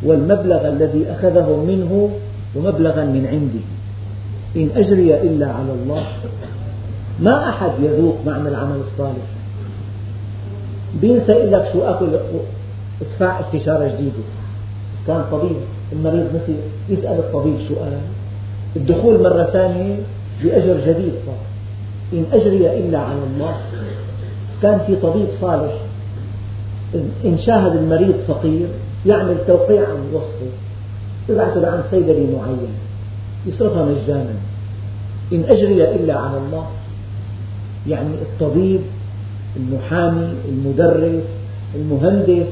[0.03, 2.09] والمبلغ الذي أخذهم منه
[2.55, 3.65] ومبلغا من عنده.
[4.55, 6.03] إن أجري إلا على الله.
[7.19, 9.25] ما أحد يذوق معنى العمل الصالح.
[11.01, 12.07] بينسى لك شو أكل
[13.01, 14.23] ادفع استشارة جديدة.
[15.07, 15.55] كان طبيب
[15.91, 16.55] المريض نسي
[16.89, 17.97] يسأل الطبيب سؤال.
[18.75, 19.95] الدخول مرة ثانية
[20.43, 21.45] بأجر جديد صار.
[22.13, 23.55] إن أجري إلا على الله.
[24.61, 25.73] كان في طبيب صالح.
[27.25, 28.67] إن شاهد المريض فقير
[29.05, 30.51] يعمل توقيع عن وصفه.
[31.29, 32.73] يبعثه لعند صيدلي معين.
[33.47, 34.35] يصرفها مجانا.
[35.33, 36.67] إن أجري إلا على الله.
[37.87, 38.81] يعني الطبيب
[39.57, 41.23] المحامي المدرس
[41.75, 42.47] المهندس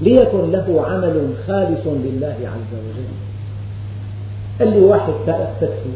[0.00, 3.14] ليكن له عمل خالص لله عز وجل.
[4.58, 5.94] قال لي واحد سائق تاكسي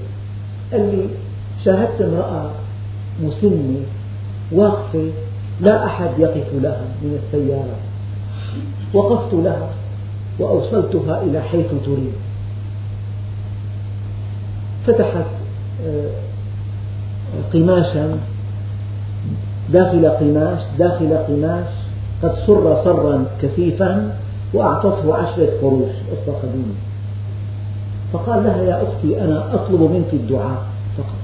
[0.73, 1.07] قال لي
[1.65, 2.51] شاهدت امرأة
[3.23, 3.81] مسنة
[4.53, 5.11] واقفة
[5.61, 7.77] لا أحد يقف لها من السيارة.
[8.95, 9.69] وقفت لها
[10.39, 12.13] وأوصلتها إلى حيث تريد.
[14.87, 15.27] فتحت
[15.87, 16.11] آه،
[17.53, 18.19] قماشا
[19.73, 21.88] داخل قماش داخل قماش.
[22.23, 24.17] قد سر سرا كثيفا
[24.55, 25.91] وأعطته عشرة قروش.
[26.11, 26.75] قصة قديمة
[28.13, 30.63] فقال لها يا أختي أنا أطلب منك الدعاء
[30.99, 31.19] فقط.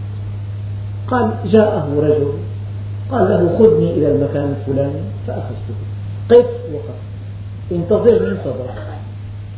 [1.08, 2.32] قال جاءه رجل.
[3.10, 5.74] قال له خذني إلى المكان الفلاني فأخذته.
[6.30, 6.98] قف وقف.
[7.72, 8.70] انتظرني انتظر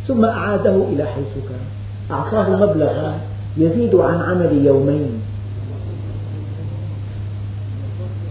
[0.09, 1.67] ثم أعاده إلى حيث كان.
[2.11, 3.15] أعطاه مبلغا
[3.57, 5.23] يزيد عن عمل يومين.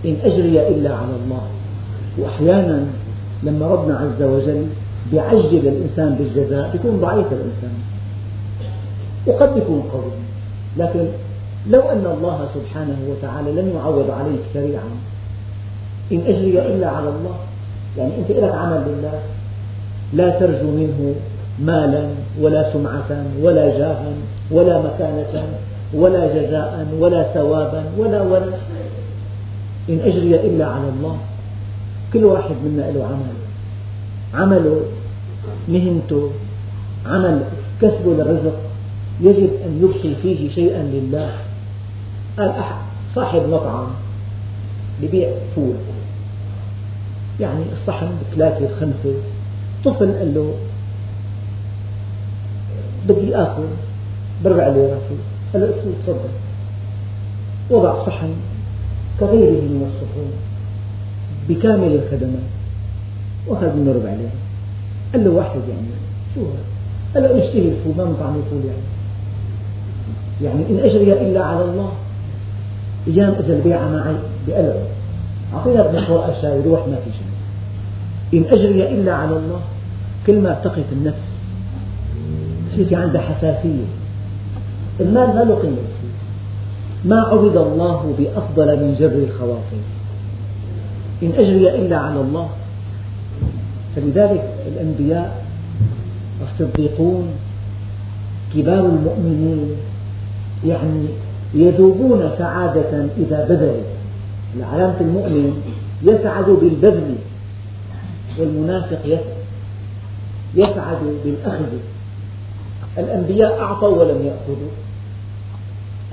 [0.06, 1.55] إن أجري إلا على الله.
[2.17, 2.86] وأحيانا
[3.43, 4.67] لما ربنا عز وجل
[5.13, 7.73] يعجل الإنسان بالجزاء يكون ضعيف الإنسان.
[9.28, 10.12] وقد يكون قوي.
[10.78, 11.06] لكن
[11.69, 14.89] لو أن الله سبحانه وتعالى لم يعوض عليك سريعا
[16.12, 17.36] إن أجري إلا على الله
[17.97, 19.19] يعني أنت لك عمل لله
[20.13, 21.15] لا ترجو منه
[21.60, 22.08] مالا
[22.41, 24.12] ولا سمعة ولا جاها
[24.51, 25.43] ولا مكانة
[25.93, 28.54] ولا جزاء ولا ثوابا ولا ولا
[29.89, 31.17] إن أجري إلا على الله
[32.15, 33.36] كل واحد منا له عمل
[34.34, 34.82] عمله
[35.67, 36.32] مهنته
[37.06, 37.43] عمل
[37.82, 38.60] كسبه للرزق.
[39.21, 41.32] يجب أن يبقي فيه شيئا لله.
[42.38, 42.54] قال
[43.15, 43.88] صاحب مطعم
[45.01, 45.75] ببيع فول.
[47.39, 49.15] يعني الصحن بثلاثة خمسة.
[49.86, 50.54] طفل قال له
[53.08, 53.67] بدي آكل
[54.43, 55.01] بربع ليرة
[55.54, 56.36] قال له اسمه تفضل.
[57.69, 58.34] وضع صحن
[59.19, 60.32] كغيره من الصحون.
[61.50, 62.50] بكامل الخدمات.
[63.48, 64.30] وأخذ منه ربع ليرة.
[65.14, 65.88] قال له واحد يعني
[66.36, 66.64] شو هذا؟
[67.14, 68.86] قال له نشتهي الفول ما مطعم الفول يعني.
[70.42, 71.92] يعني إن أجري إلا على الله.
[73.08, 74.16] أيام إذا البيعة معي
[74.48, 74.76] بقلب
[75.54, 75.98] أعطينا ابن
[76.36, 77.28] الشاي يروح ما في شيء.
[78.40, 79.62] إن أجري إلا على الله
[80.28, 81.36] كل ما ارتقت النفس.
[82.74, 83.86] يصير في عندها حساسية.
[85.00, 85.78] المال ما له قيمة.
[87.06, 89.95] ما عبد الله بأفضل من جر الخواطر.
[91.23, 92.49] إن أجري إلا على الله.
[93.95, 95.45] فلذلك الأنبياء
[96.41, 97.28] الصديقون
[98.56, 99.69] كبار المؤمنين
[100.65, 101.06] يعني
[101.54, 103.84] يذوبون سعادة إذا بذلوا.
[104.71, 105.63] علامة المؤمن
[106.04, 107.15] يسعد بالبذل
[108.39, 109.19] والمنافق
[110.56, 111.71] يسعد بالأخذ.
[112.97, 114.71] الأنبياء أعطوا ولم يأخذوا.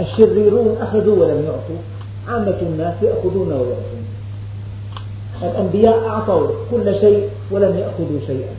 [0.01, 1.81] الشريرون أخذوا ولم يعطوا.
[2.29, 4.02] عامة الناس يأخذون ويعطون.
[5.45, 8.55] الأنبياء أعطوا كل شيء ولم يأخذوا شيئا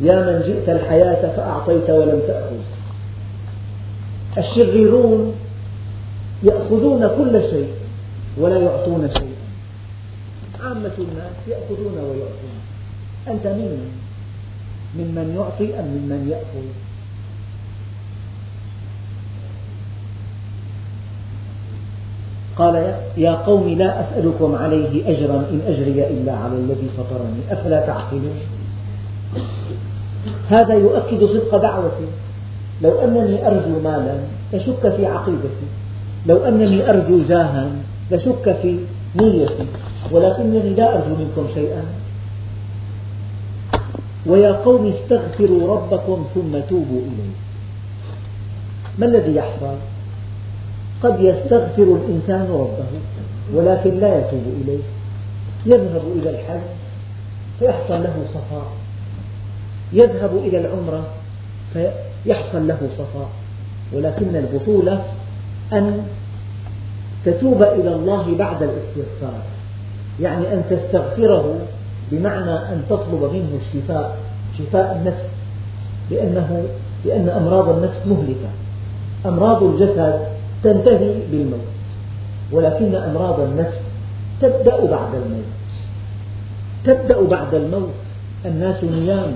[0.00, 2.56] يا من جئت الحياة فأعطيت ولم تأخذ
[4.38, 5.34] الشريرون
[6.42, 7.68] يأخذون كل شيء
[8.38, 9.38] ولا يعطون شيئا
[10.64, 12.58] عامة الناس يأخذون ويعطون
[13.28, 13.90] أنت ممن؟
[14.98, 16.87] ممن يعطي أم ممن يأخذ؟
[22.58, 27.42] قال يا قوم لا أسألكم عليه أجرا إن أجري إلا على الذي فطرني.
[27.50, 28.38] أفلا تعقلون؟
[30.48, 32.08] هذا يؤكد صدق دعوتي.
[32.82, 34.16] لو أنني أرجو مالا
[34.52, 35.66] لشك في عقيدتي.
[36.26, 37.70] لو أنني أرجو جاها
[38.10, 38.78] لشك في
[39.16, 39.66] نيتي.
[40.12, 41.82] ولكنني لا أرجو منكم شيئا.
[44.26, 47.34] ويا قوم استغفروا ربكم ثم توبوا إليه.
[48.98, 49.76] ما الذي يحصل؟
[51.02, 52.86] قد يستغفر الإنسان ربه
[53.54, 54.82] ولكن لا يتوب إليه.
[55.66, 56.60] يذهب إلى الحج
[57.58, 58.66] فيحصل له صفاء
[59.92, 61.04] يذهب إلى العمرة
[61.72, 63.28] فيحصل له صفاء
[63.92, 65.04] ولكن البطولة
[65.72, 66.02] أن
[67.24, 69.42] تتوب إلى الله بعد الاستغفار.
[70.20, 71.58] يعني أن تستغفره
[72.12, 74.16] بمعنى أن تطلب منه الشفاء
[74.58, 75.24] شفاء النفس.
[76.10, 76.64] لأنه
[77.04, 78.50] لأن أمراض النفس مهلكة.
[79.26, 81.68] أمراض الجسد تنتهي بالموت.
[82.52, 83.78] ولكن أمراض النفس
[84.40, 85.44] تبدأ بعد الموت.
[86.84, 87.94] تبدأ بعد الموت.
[88.46, 89.32] الناس نيام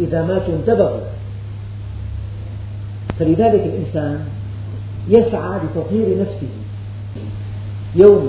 [0.00, 1.00] إذا ماتوا انتبهوا.
[3.18, 4.20] فلذلك الإنسان
[5.08, 6.52] يسعى لتطهير نفسه.
[7.96, 8.28] يوم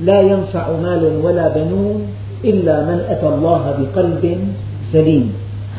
[0.00, 2.08] لا ينفع مال ولا بنون
[2.44, 4.38] إلا من أتى الله بقلب
[4.92, 5.32] سليم.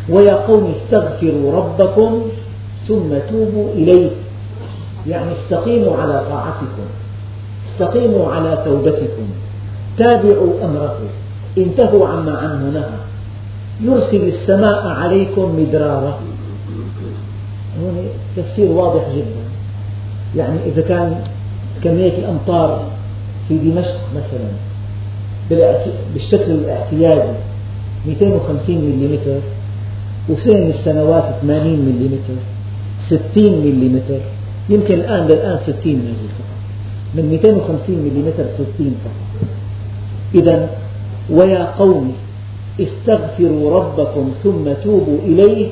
[0.10, 2.22] ويا قوم استغفروا ربكم
[2.88, 4.10] ثم توبوا إليه.
[5.10, 6.88] يعني استقيموا على طاعتكم
[7.72, 9.28] استقيموا على توبتكم
[9.98, 10.98] تابعوا أمره
[11.58, 13.00] انتهوا عما عنه نهى.
[13.82, 16.20] يرسل السماء عليكم مدرارا.
[17.80, 18.02] هنا
[18.38, 19.44] تفسير واضح جدا.
[20.36, 21.24] يعني إذا كان
[21.84, 22.84] كمية الأمطار
[23.48, 24.50] في دمشق مثلا
[26.14, 27.32] بالشكل الاعتيادي
[28.06, 29.42] 250 ملم
[30.30, 32.20] وسنة السنوات 80 ملم
[33.08, 34.02] 60 ملم
[34.70, 36.58] يمكن الآن للآن 60 نازل فقط.
[37.16, 39.50] من 250 ملم 60 فقط.
[40.36, 40.70] إذا
[41.30, 42.14] ويا قوم
[42.80, 45.70] استغفروا ربكم ثم توبوا إليه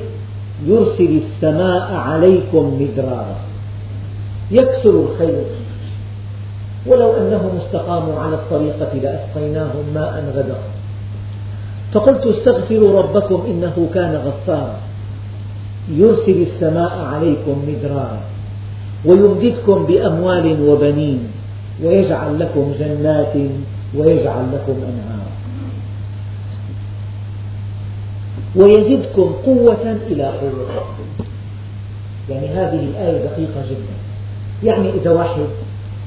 [0.66, 3.36] يرسل السماء عليكم مدرارا.
[4.50, 5.44] يكسر الخير
[6.86, 10.70] ولو أنهم استقاموا على الطريقة لأسقيناهم ماء غدقا
[11.92, 14.78] فقلت استغفروا ربكم إنه كان غفارا.
[15.90, 18.35] يرسل السماء عليكم مدرارا.
[19.06, 21.28] ويمددكم بأموال وبنين.
[21.82, 23.34] ويجعل لكم جنات
[23.94, 25.26] ويجعل لكم أنهارا
[28.56, 31.26] ويزدكم قوة إلى قوتكم
[32.30, 33.96] يعني هذه الآية دقيقة جدا.
[34.64, 35.46] يعني إذا واحد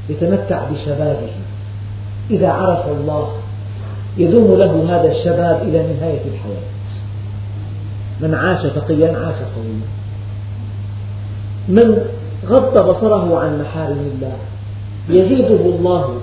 [0.10, 1.32] يتمتع بشبابه
[2.32, 3.36] إذا عرف الله
[4.18, 6.70] يدوم له هذا الشباب إلى نهاية الحياة.
[8.22, 9.82] من عاش تقيا عاش قويا.
[11.68, 14.38] من غض بصره عن محارم الله.
[15.10, 16.19] يزيده الله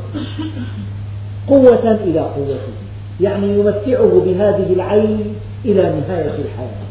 [1.49, 2.73] قوة إلى قوته
[3.21, 6.87] يعني يمتعه بهذه العين إلى نهاية الحياة.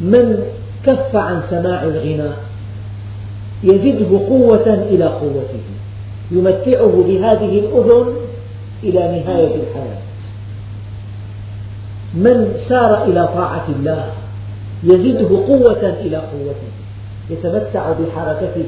[0.00, 0.42] من
[0.86, 2.36] كف عن سماع الغناء
[3.64, 5.64] يزده قوة إلى قوته.
[6.30, 8.14] يمتعه بهذه الأذن
[8.82, 10.00] إلى نهاية الحياة.
[12.14, 14.12] من سار إلى طاعة الله
[14.84, 16.79] يزده قوة إلى قوته.
[17.30, 18.66] يتمتع بحركته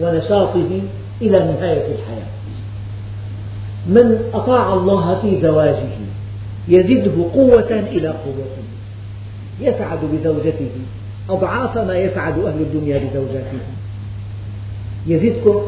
[0.00, 0.80] ونشاطه
[1.22, 2.34] إلى نهاية الحياة.
[3.86, 5.88] من أطاع الله في زواجه
[6.68, 8.64] يزده قوة إلى قوته
[9.60, 10.70] يسعد بزوجته
[11.30, 13.60] أضعاف ما يسعد أهل الدنيا بزوجاتهم
[15.06, 15.60] يزيدكم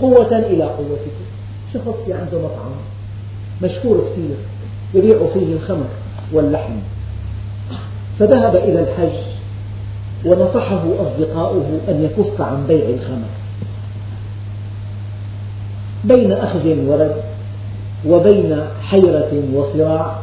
[0.00, 1.24] قوة إلى قوتكم
[1.74, 2.72] شخص في عنده مطعم
[3.62, 4.36] مشهور كثير
[4.94, 5.86] يبيع فيه الخمر
[6.32, 6.72] واللحم.
[8.18, 9.37] فذهب إلى الحج
[10.24, 13.28] ونصحه أصدقاؤه أن يكف عن بيع الخمر.
[16.04, 17.16] بين أخذ ورد
[18.06, 20.18] وبين حيرة وصراع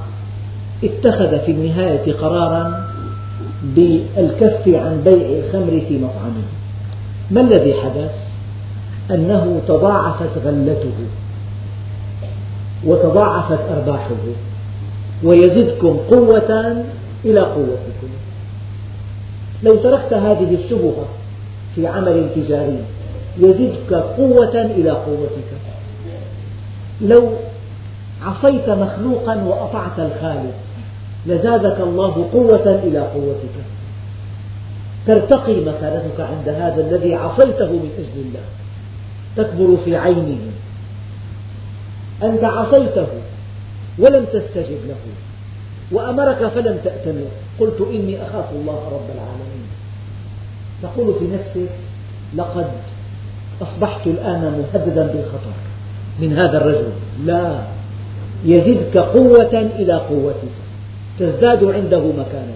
[0.83, 2.85] اتخذ في النهاية قرارا
[3.63, 6.45] بالكف عن بيع الخمر في مطعمه.
[7.31, 8.11] ما الذي حدث؟
[9.11, 10.93] أنه تضاعفت غلته
[12.85, 14.25] وتضاعفت أرباحه
[15.23, 16.83] ويزدكم قوة
[17.25, 18.09] إلى قوتكم.
[19.65, 21.05] لو تركت هذه الشبهة
[21.75, 22.79] في عمل تجاري
[23.37, 25.51] يزدك قوة إلى قوتك.
[27.01, 27.29] لو
[28.23, 30.53] عصيت مخلوقا وأطعت الخالق
[31.25, 33.55] لزادك الله قوة إلى قوتك.
[35.07, 38.45] ترتقي مكانتك عند هذا الذي عصيته من أجل الله.
[39.35, 40.39] تكبر في عينه.
[42.23, 43.07] أنت عصيته
[43.99, 44.95] ولم تستجب له
[45.91, 49.65] وأمرك فلم تأتمر قلت إني أخاف الله رب العالمين.
[50.83, 51.71] تقول في نفسك
[52.35, 52.67] لقد
[53.61, 55.55] أصبحت الآن مهددا بالخطر
[56.19, 56.89] من هذا الرجل.
[57.25, 57.63] لا
[58.45, 60.55] يزدك قوة إلى قوتك.
[61.19, 62.55] تزداد عنده مكانة.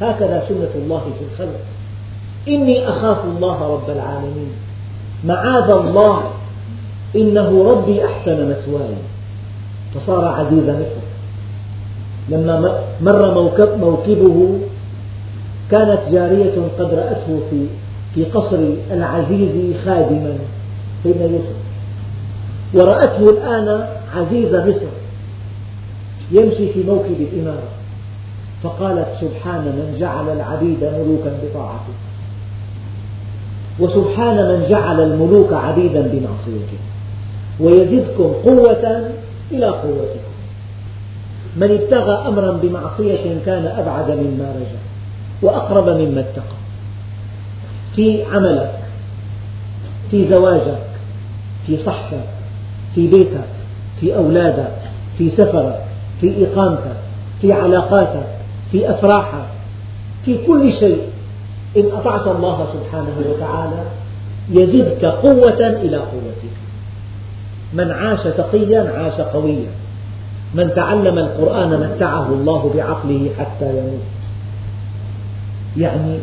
[0.00, 1.60] هكذا سنة الله في الخلق.
[2.48, 4.52] إني أخاف الله رب العالمين.
[5.24, 6.30] معاذ الله.
[7.16, 8.94] إنه ربي أحسن مثواي.
[9.94, 10.99] فصار عزيز مصر
[12.28, 13.34] لما مر
[13.76, 14.58] موكبه
[15.70, 17.66] كانت جارية قد رأته في
[18.14, 18.58] في قصر
[18.90, 20.38] العزيز خادما
[21.02, 21.60] سيدنا يوسف.
[22.74, 24.92] ورأته الآن عزيز مصر.
[26.32, 27.68] يمشي في موكب الإمارة.
[28.62, 31.94] فقالت سبحان من جعل العبيد ملوكا بطاعته.
[33.80, 36.78] وسبحان من جعل الملوك عبيدا بمعصيته.
[37.60, 39.10] ويزدكم قوة
[39.52, 40.19] إلى قوتكم
[41.56, 44.80] من ابتغى أمرا بمعصية كان أبعد مما رجع
[45.42, 46.60] وأقرب مما اتقى.
[47.96, 48.80] في عملك
[50.10, 50.86] في زواجك
[51.66, 52.24] في صحتك
[52.94, 53.48] في بيتك
[54.00, 54.78] في أولادك
[55.18, 55.84] في سفرك
[56.20, 56.96] في إقامتك
[57.40, 58.26] في علاقاتك
[58.72, 59.46] في أفراحك
[60.24, 61.02] في كل شيء.
[61.76, 63.84] إن أطعت الله سبحانه وتعالى
[64.50, 66.56] يزدك قوة إلى قوتك.
[67.72, 69.70] من عاش تقيا عاش قويا.
[70.54, 74.06] من تعلم القرآن متعه الله بعقله حتى يموت.
[75.76, 76.18] يعني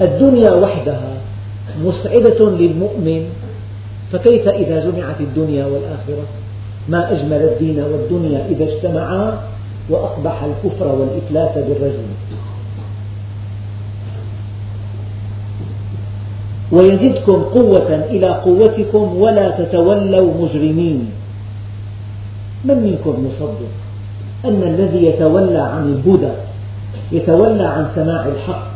[0.00, 1.14] الدنيا وحدها
[1.84, 3.22] مسعدة للمؤمن
[4.12, 6.24] فكيف إذا جمعت الدنيا والآخرة؟
[6.88, 9.38] ما أجمل الدين والدنيا إذا اجتمعا
[9.90, 12.06] وأقبح الكفر والإفلاس بالرجل.
[16.72, 21.10] ويزدكم قوة إلى قوتكم ولا تتولوا مجرمين.
[22.64, 23.72] من منكم مصدق
[24.44, 26.32] أن الذي يتولى عن الهدى
[27.12, 28.66] يتولى عن سماع الحق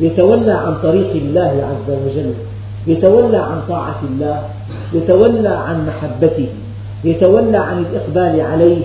[0.00, 2.34] يتولى عن طريق الله عز وجل
[2.86, 4.42] يتولى عن طاعة الله
[4.92, 6.48] يتولى عن محبته
[7.04, 8.84] يتولى عن الإقبال عليه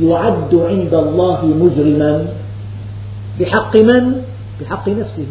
[0.00, 2.26] يعد عند الله مجرما
[3.40, 4.22] بحق من؟
[4.60, 5.26] بحق نفسه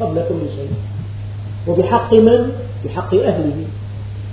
[0.00, 0.70] قبل كل شيء
[1.68, 2.52] وبحق من؟
[2.84, 3.64] بحق أهله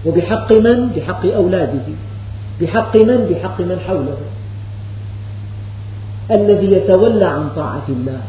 [0.06, 1.88] وبحق من؟ بحق أولاده
[2.62, 4.18] بحق من؟ بحق من حوله.
[6.32, 8.22] الذي يتولى عن طاعة الله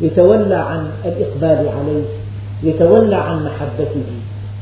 [0.00, 2.04] يتولى عن الإقبال عليه
[2.62, 4.06] يتولى عن محبته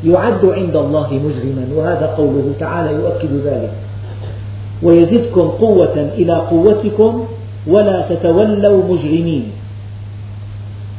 [0.05, 3.73] يعد عند الله مجرما وهذا قوله تعالى يؤكد ذلك.
[4.83, 7.25] ويزدكم قوة إلى قوتكم
[7.67, 9.45] ولا تتولوا مجرمين.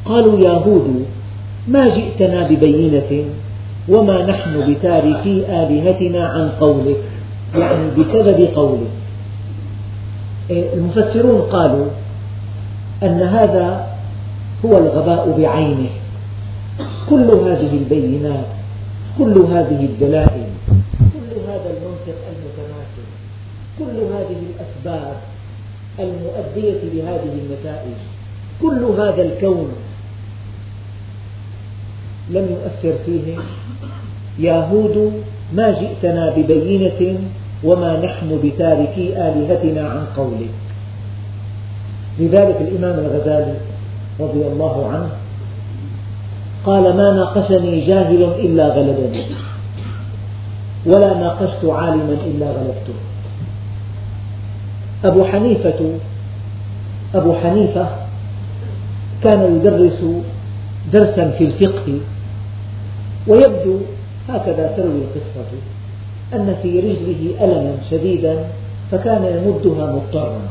[0.05, 1.05] قالوا يا هود
[1.67, 3.25] ما جئتنا ببينة
[3.89, 6.97] وما نحن بتاركي آلهتنا عن قولك؟
[7.55, 8.87] يعني بسبب قولك
[10.49, 11.85] المفسرون قالوا
[13.03, 13.87] أن هذا
[14.65, 15.89] هو الغباء بعينه.
[17.09, 18.45] كل هذه البينات
[19.17, 20.47] كل هذه الدلائل
[20.99, 23.07] كل هذا المنطق المتماثل
[23.79, 25.17] كل هذه الأسباب
[25.99, 27.97] المؤدية لهذه النتائج
[28.61, 29.71] كل هذا الكون
[32.29, 33.43] لم يؤثر فيهم
[34.39, 35.23] يا هود
[35.53, 37.19] ما جئتنا ببينة
[37.63, 40.53] وما نحن بتاركي آلهتنا عن قولك
[42.19, 43.55] لذلك الإمام الغزالي
[44.19, 45.09] رضي الله عنه
[46.65, 49.25] قال ما ناقشني جاهل إلا غلبني
[50.85, 52.97] ولا ناقشت عالما إلا غلبته.
[55.05, 55.79] أبو حنيفة
[57.15, 57.87] أبو حنيفة
[59.23, 60.03] كان يدرس
[60.93, 61.99] درسا في الفقه
[63.27, 63.79] ويبدو
[64.29, 65.49] هكذا تروي القصة
[66.33, 68.45] أن في رجله ألما شديدا
[68.91, 70.41] فكان يمدها مضطرا.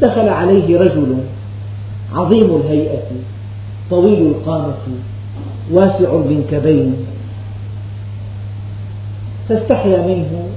[0.00, 1.16] دخل عليه رجل
[2.14, 3.10] عظيم الهيئة
[3.90, 4.74] طويل القامة
[5.72, 6.96] واسع المنكبين
[9.48, 10.48] فاستحيا منه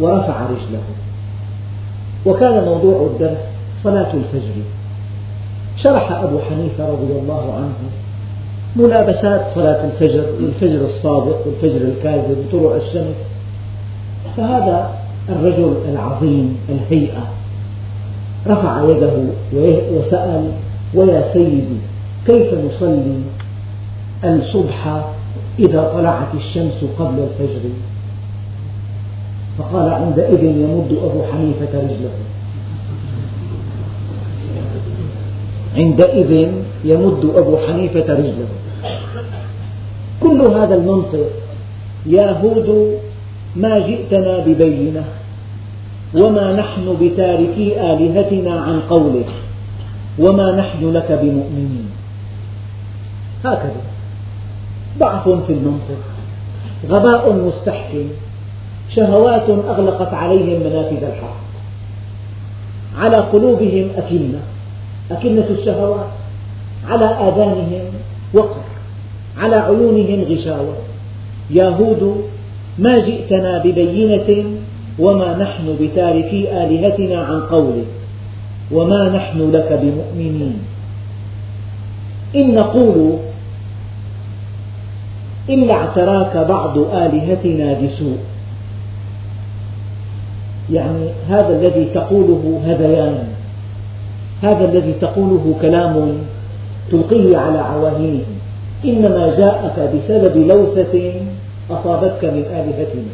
[0.00, 0.82] ورفع رجله.
[2.26, 3.44] وكان موضوع الدرس
[3.84, 4.62] صلاة الفجر.
[5.84, 7.74] شرح أبو حنيفة رضي الله عنه
[8.76, 13.16] ملابسات صلاة الفجر والفجر الصادق والفجر الكاذب وطلوع الشمس.
[14.36, 14.90] فهذا
[15.28, 17.22] الرجل العظيم الهيئة.
[18.46, 19.12] رفع يده
[19.92, 20.50] وسأل
[20.94, 21.76] ويا سيدي
[22.26, 23.20] كيف نصلي
[24.24, 25.04] الصبح
[25.58, 27.70] إذا طلعت الشمس قبل الفجر؟
[29.58, 32.10] فقال عندئذ يمد أبو حنيفة رجله.
[35.76, 36.48] عندئذ
[36.84, 38.48] يمد أبو حنيفة رجله.
[40.20, 41.30] كل هذا المنطق
[42.06, 42.98] يا هود
[43.56, 45.04] ما جئتنا ببينة
[46.14, 49.30] وما نحن بتاركي آلهتنا عن قولك
[50.18, 51.90] وما نحن لك بمؤمنين.
[53.44, 53.82] هكذا
[54.98, 56.02] ضعف في المنطق
[56.88, 58.08] غباء مستحكم
[58.96, 61.38] شهوات أغلقت عليهم منافذ الحق
[62.98, 64.40] على قلوبهم أكنة
[65.10, 66.06] أكنة الشهوات
[66.88, 67.84] على آذانهم
[68.34, 68.60] وقر
[69.38, 70.76] على عيونهم غشاوة.
[71.50, 72.24] يا هود
[72.78, 74.44] ما جئتنا ببينة
[74.98, 77.86] وما نحن بتاركي آلهتنا عن قولك
[78.72, 80.58] وما نحن لك بمؤمنين.
[82.36, 83.16] إن نقول
[85.48, 88.18] إلا اعتراك بعض آلهتنا بسوء.
[90.72, 93.37] يعني هذا الذي تقوله هذيان.
[94.42, 96.12] هذا الذي تقوله كلام
[96.90, 98.38] تلقيه على عواهنهم
[98.84, 101.12] إنما جاءك بسبب لوثة
[101.70, 103.12] أصابتك من آلهتنا.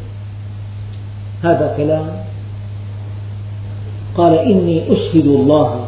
[1.43, 2.07] هذا كلام.
[4.17, 5.85] قال إني أشهد الله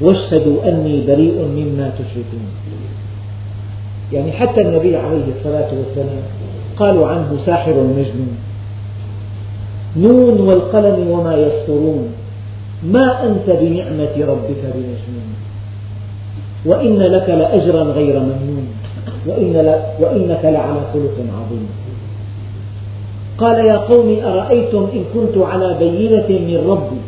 [0.00, 2.46] واشهدوا أني بريء مما تشركون.
[4.12, 6.22] يعني حتى النبي عليه الصلاة والسلام
[6.76, 8.36] قالوا عنه ساحر مجنون.
[9.96, 12.08] نون والقلم وما يسطرون
[12.84, 15.30] ما أنت بنعمة ربك بمجنون.
[16.66, 18.66] وإن لك لأجرا غير ممنون.
[19.26, 21.68] وإن وإنك لعلى خلق عظيم.
[23.38, 27.00] قال يا قوم أرأيتم إن كنت على بينة من ربي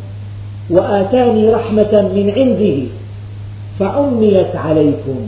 [0.71, 2.89] وآتاني رحمة من عنده
[3.79, 5.19] فعميت عليكم.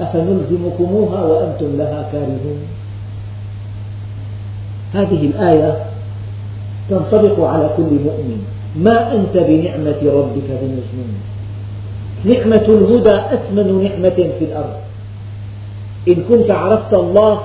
[0.00, 2.60] أفنلزمكموها وأنتم لها كارهون؟
[4.94, 5.76] هذه الآية
[6.90, 8.55] تنطبق على كل مؤمن.
[8.76, 11.12] ما أنت بنعمة ربك بمجنون.
[12.24, 14.76] نعمة الهدى أثمن نعمة في الأرض.
[16.08, 17.40] إن كنت عرفت الله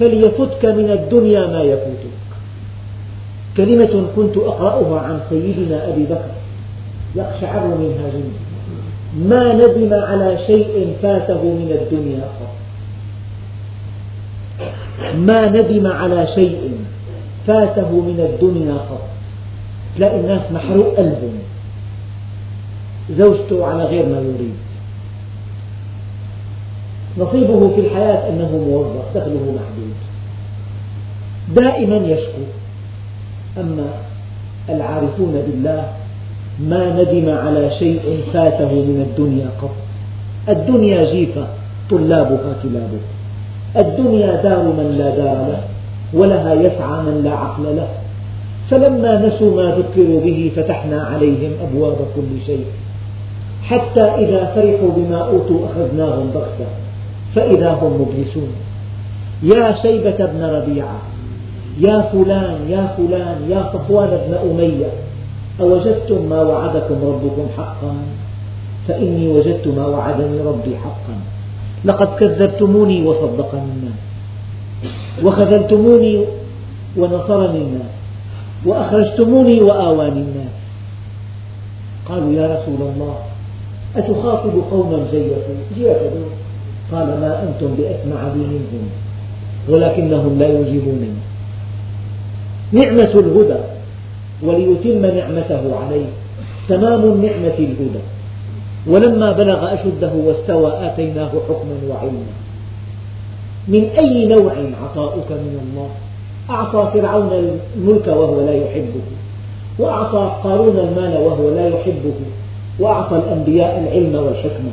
[0.00, 2.20] فليفتك من الدنيا ما يفوتك.
[3.56, 6.34] كلمة كنت أقرأها عن سيدنا أبي بكر
[7.16, 8.40] يقشعر منها جلدي
[9.28, 12.54] ما ندم على شيء فاته من الدنيا قط
[15.16, 16.72] ما ندم على شيء
[17.46, 19.09] فاته من الدنيا قط
[19.96, 21.38] تلاقي الناس محروق قلبهم.
[23.10, 24.54] زوجته على غير ما يريد.
[27.18, 29.94] نصيبه في الحياة أنه موظف دخله محدود.
[31.54, 32.42] دائما يشكو.
[33.58, 33.86] أما
[34.68, 35.92] العارفون بالله
[36.60, 39.74] ما ندم على شيء فاته من الدنيا قط.
[40.48, 41.46] الدنيا جيفة
[41.90, 43.10] طلابها كلابها
[43.76, 45.62] الدنيا دار من لا دار له
[46.12, 47.88] ولها يسعى من لا عقل له.
[48.70, 52.64] فلما نسوا ما ذكروا به فتحنا عليهم أبواب كل شيء.
[53.62, 56.66] حتى إذا فرحوا بما أوتوا أخذناهم بغتة.
[57.34, 58.52] فإذا هم مبلسون.
[59.42, 60.98] يا شيبة بن ربيعة
[61.78, 64.90] يا فلان يا فلان يا صفوان بن أمية
[65.60, 67.94] أوجدتم ما وعدكم ربكم حقا؟
[68.88, 71.16] فإني وجدت ما وعدني ربي حقا.
[71.84, 73.60] لقد كذبتموني وصدقني.
[73.60, 74.00] الناس
[75.24, 76.24] وخذلتموني
[76.96, 77.58] ونصرني.
[77.58, 77.99] الناس
[78.66, 80.56] وأخرجتموني وآواني الناس.
[82.08, 83.16] قالوا يا رسول الله
[83.96, 86.28] أتخاطب قوما جيفوا؟
[86.92, 88.88] قال ما أنتم بأسمع بي منهم
[89.68, 91.20] ولكنهم لا يجيبونني.
[92.72, 93.60] نعمة الهدى
[94.42, 96.06] وليتم نعمته عليه
[96.68, 98.02] تمام النعمة الهدى.
[98.86, 102.32] ولما بلغ أشده واستوى آتيناه حكما وعلما.
[103.68, 104.52] من أي نوع
[104.82, 105.90] عطاؤك من الله؟
[106.50, 109.00] أعطى فرعون الملك وهو لا يحبه
[109.78, 112.14] وأعطى قارون المال وهو لا يحبه
[112.80, 114.70] وأعطى الأنبياء العلم والحكمة.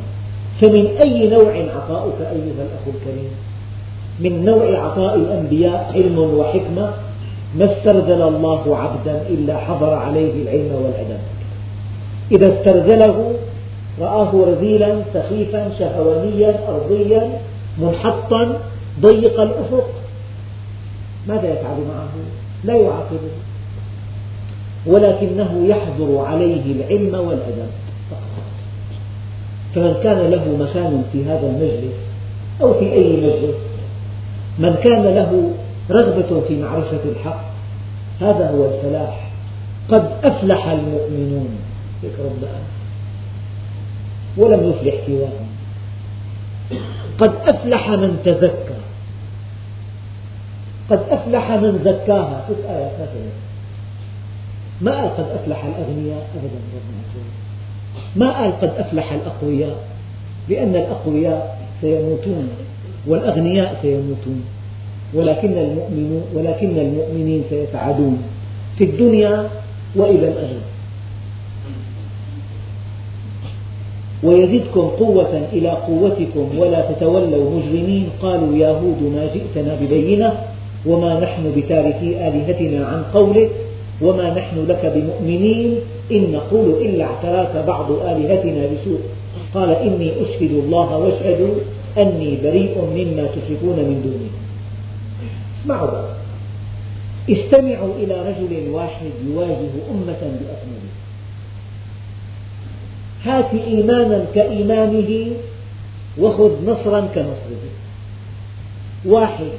[0.61, 3.31] فمن أي نوع عطاؤك أيها الأخ الكريم؟
[4.19, 6.93] من نوع عطاء الأنبياء علم وحكمة
[7.55, 11.19] ما استرذل الله عبدا إلا حضر عليه العلم والأدب.
[12.31, 13.33] إذا استرذله
[14.01, 17.39] رآه رذيلا سخيفا شهوانيا أرضيا
[17.81, 18.59] منحطا
[19.01, 19.89] ضيق الأفق
[21.27, 22.09] ماذا يفعل معه؟
[22.63, 23.31] لا يعاقبه.
[24.85, 27.69] ولكنه يحضر عليه العلم والأدب
[29.75, 31.95] فمن كان له مكان في هذا المجلس
[32.61, 33.55] أو في أي مجلس
[34.59, 35.51] من كان له
[35.91, 37.41] رغبة في معرفة الحق
[38.21, 39.31] هذا هو الفلاح.
[39.89, 41.49] قد أفلح المؤمنون.
[44.37, 45.47] ولم يفلح سواهم.
[47.19, 48.76] قد أفلح من تزكى
[50.89, 52.45] قد أفلح من زكاها.
[52.49, 53.31] ست آيات مثلا
[54.81, 56.59] ما قال قد أفلح الأغنياء؟ أبدا
[58.15, 59.77] ما قال قد أفلح الأقوياء؟
[60.49, 62.49] لأن الأقوياء سيموتون
[63.07, 64.43] والأغنياء سيموتون.
[65.13, 68.17] ولكن المؤمنين, ولكن المؤمنين سيسعدون
[68.77, 69.49] في الدنيا
[69.95, 70.59] وإلى الأجل
[74.23, 78.09] ويزدكم قوة إلى قوتكم ولا تتولوا مجرمين.
[78.21, 80.56] قالوا يا هود ما جئتنا ببينة.
[80.85, 83.51] وما نحن بتاركي آلهتنا عن قولك
[84.01, 85.75] وما نحن لك بمؤمنين
[86.11, 88.99] إن نقول إلا اعتراك بعض آلهتنا بسوء.
[89.53, 91.55] قال إني أشهد الله واشهدوا
[91.97, 94.31] أني بريء مما تشركون من دونه.
[95.61, 96.13] اسمعوا بقى.
[97.29, 100.91] استمعوا إلى رجل واحد يواجه أمة بأكمله
[103.25, 105.31] هات إيمانا كإيمانه
[106.19, 107.67] وخذ نصرا كنصره.
[109.05, 109.51] واحد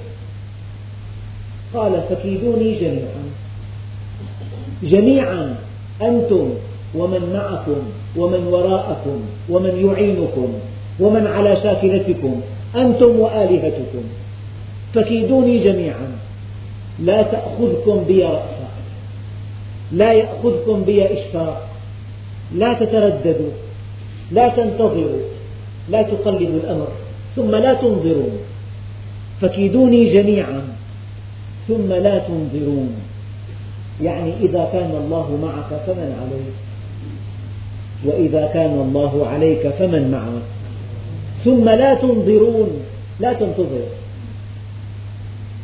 [1.75, 3.25] قال فكيدوني جميعا.
[4.83, 5.57] جميعا
[6.03, 6.51] أنتم
[6.95, 7.81] ومن معكم
[8.17, 10.49] ومن وراءكم ومن يعينكم
[11.01, 12.41] ومن على شاكلتكم
[12.77, 14.03] أنتم وآلهتكم.
[14.95, 16.09] فكيدوني جميعا.
[16.99, 18.69] لا تأخذكم بي رأفة.
[19.93, 21.69] لا يأخذكم بي إشفاق.
[22.55, 23.53] لا تترددوا.
[24.33, 25.23] لا تنتظروا.
[25.91, 26.89] لا تقلبوا الأمر.
[27.37, 28.39] ثم لا تنظرون
[29.41, 30.78] فكيدوني جميعا.
[31.69, 32.91] ثم لا تنظرون.
[34.03, 36.55] يعني إذا كان الله معك فمن عليك.
[38.05, 40.43] وإذا كان الله عليك فمن معك.
[41.45, 42.71] ثم لا تنظرون.
[43.21, 43.87] لا تنتظر.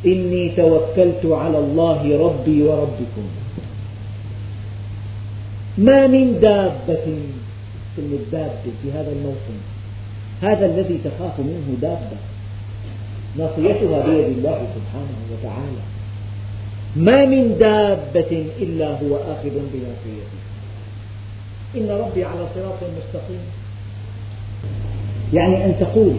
[0.07, 3.27] إني توكلت على الله ربي وربكم.
[5.79, 7.07] ما من دابة
[7.97, 9.59] كلمة دابة في هذا الموسم.
[10.43, 12.19] هذا الذي تخاف منه دابة.
[13.39, 15.94] ناصيتها بيد الله سبحانه وتعالى.
[16.97, 20.39] ما من دابة إلا هو آخذ بناصيته.
[21.77, 23.45] إن ربي على صراط مستقيم.
[25.33, 26.13] يعني أن تقول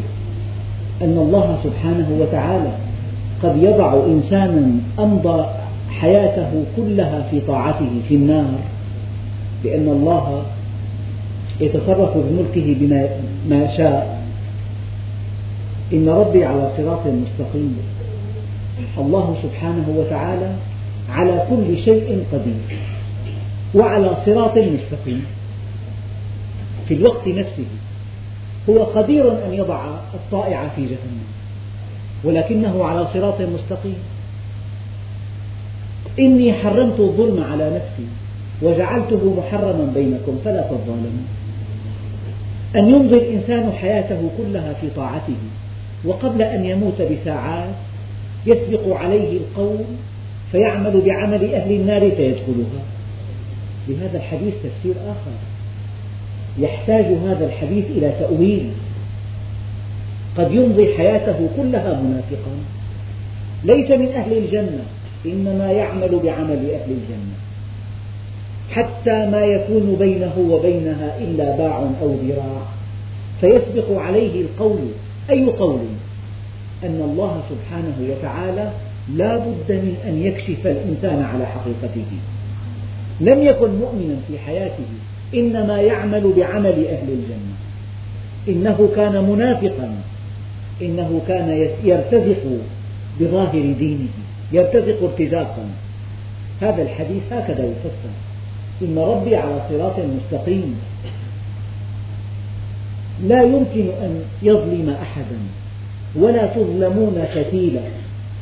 [1.01, 2.71] أن الله سبحانه وتعالى
[3.43, 5.45] قد يضع إنسانا أمضى
[5.89, 8.59] حياته كلها في طاعته في النار
[9.63, 10.43] لأن الله
[11.61, 13.09] يتصرف بملكه بما
[13.49, 14.21] ما شاء.
[15.93, 17.77] إن ربي على صراط مستقيم.
[18.97, 20.55] الله سبحانه وتعالى
[21.09, 22.79] على كل شيء قدير
[23.75, 25.25] وعلى صراط مستقيم.
[26.87, 27.65] في الوقت نفسه
[28.69, 31.25] هو قدير أن يضع الطائع في جهنم
[32.23, 33.97] ولكنه على صراط مستقيم.
[36.19, 38.07] إني حرمت الظلم على نفسي
[38.61, 41.27] وجعلته محرما بينكم فلا تظالموا
[42.75, 45.37] أن يمضي الإنسان حياته كلها في طاعته
[46.05, 47.75] وقبل أن يموت بساعات
[48.45, 49.77] يسبق عليه القول
[50.51, 52.81] فيعمل بعمل أهل النار فيدخلها.
[53.87, 55.31] لهذا الحديث تفسير آخر.
[56.59, 58.69] يحتاج هذا الحديث إلى تأويل.
[60.37, 62.55] قد يمضي حياته كلها منافقا.
[63.63, 64.83] ليس من أهل الجنة.
[65.25, 67.35] إنما يعمل بعمل أهل الجنة.
[68.71, 72.61] حتى ما يكون بينه وبينها إلا باع أو ذراع.
[73.41, 74.79] فيسبق عليه القول.
[75.29, 75.79] أي قول؟
[76.85, 78.71] أن الله سبحانه وتعالى
[79.15, 82.05] لا بد من أن يكشف الإنسان على حقيقته.
[83.21, 84.89] لم يكن مؤمنا في حياته
[85.33, 87.55] إنما يعمل بعمل أهل الجنة.
[88.47, 89.95] إنه كان منافقا.
[90.81, 92.43] إنه كان يرتزق
[93.19, 94.07] بظاهر دينه
[94.51, 95.65] يرتزق ارتزاقا
[96.61, 98.13] هذا الحديث هكذا يفسر.
[98.81, 100.79] إن ربي على صراط مستقيم.
[103.23, 105.37] لا يمكن أن يظلم أحدا.
[106.19, 107.81] ولا تظلمون فتيلا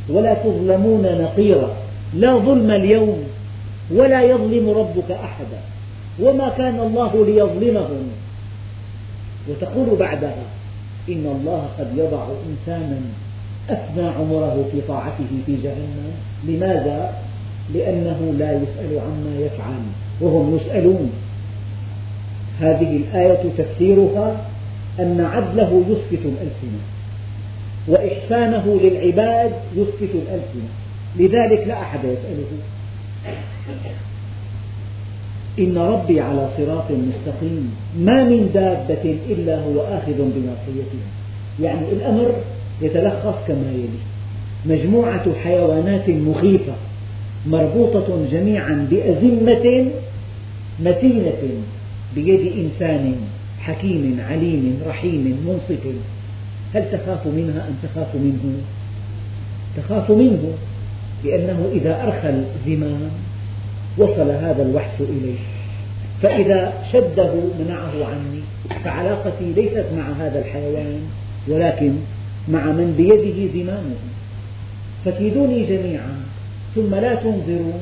[0.09, 1.75] ولا تظلمون نقيرا
[2.13, 3.23] لا ظلم اليوم
[3.91, 5.59] ولا يظلم ربك أحدا
[6.21, 8.07] وما كان الله ليظلمهم.
[9.49, 10.43] وتقول بعدها
[11.09, 12.99] إن الله قد يضع إنسانا
[13.69, 16.11] أفنى عمره في طاعته في جهنم.
[16.47, 17.13] لماذا؟
[17.73, 19.83] لأنه لا يسأل عما يفعل
[20.21, 21.11] وهم يسألون.
[22.59, 24.45] هذه الآية تفسيرها
[24.99, 26.92] أن عدله يسكت الألسنة.
[27.87, 30.69] وإحسانه للعباد يسكت الألسنة.
[31.19, 32.47] لذلك لا أحد يسأله.
[35.59, 37.75] إن ربي على صراط مستقيم.
[37.99, 41.07] ما من دابة إلا هو آخذ بناصيتها
[41.61, 42.35] يعني الأمر
[42.81, 44.03] يتلخص كما يلي.
[44.65, 46.73] مجموعة حيوانات مخيفة
[47.47, 49.85] مربوطة جميعا بأزمة
[50.79, 51.63] متينة
[52.15, 53.15] بيد إنسان
[53.59, 55.83] حكيم عليم رحيم منصف.
[56.73, 58.61] هل تخاف منها أم تخاف منه؟
[59.77, 60.53] تخاف منه
[61.23, 63.09] لأنه إذا أرخى الزمام
[63.97, 65.39] وصل هذا الوحش إليه.
[66.21, 68.41] فإذا شده منعه عني
[68.83, 70.99] فعلاقتي ليست مع هذا الحيوان
[71.47, 71.93] ولكن
[72.49, 73.95] مع من بيده زمامه.
[75.05, 76.15] فكيدوني جميعا
[76.75, 77.81] ثم لا تنظرون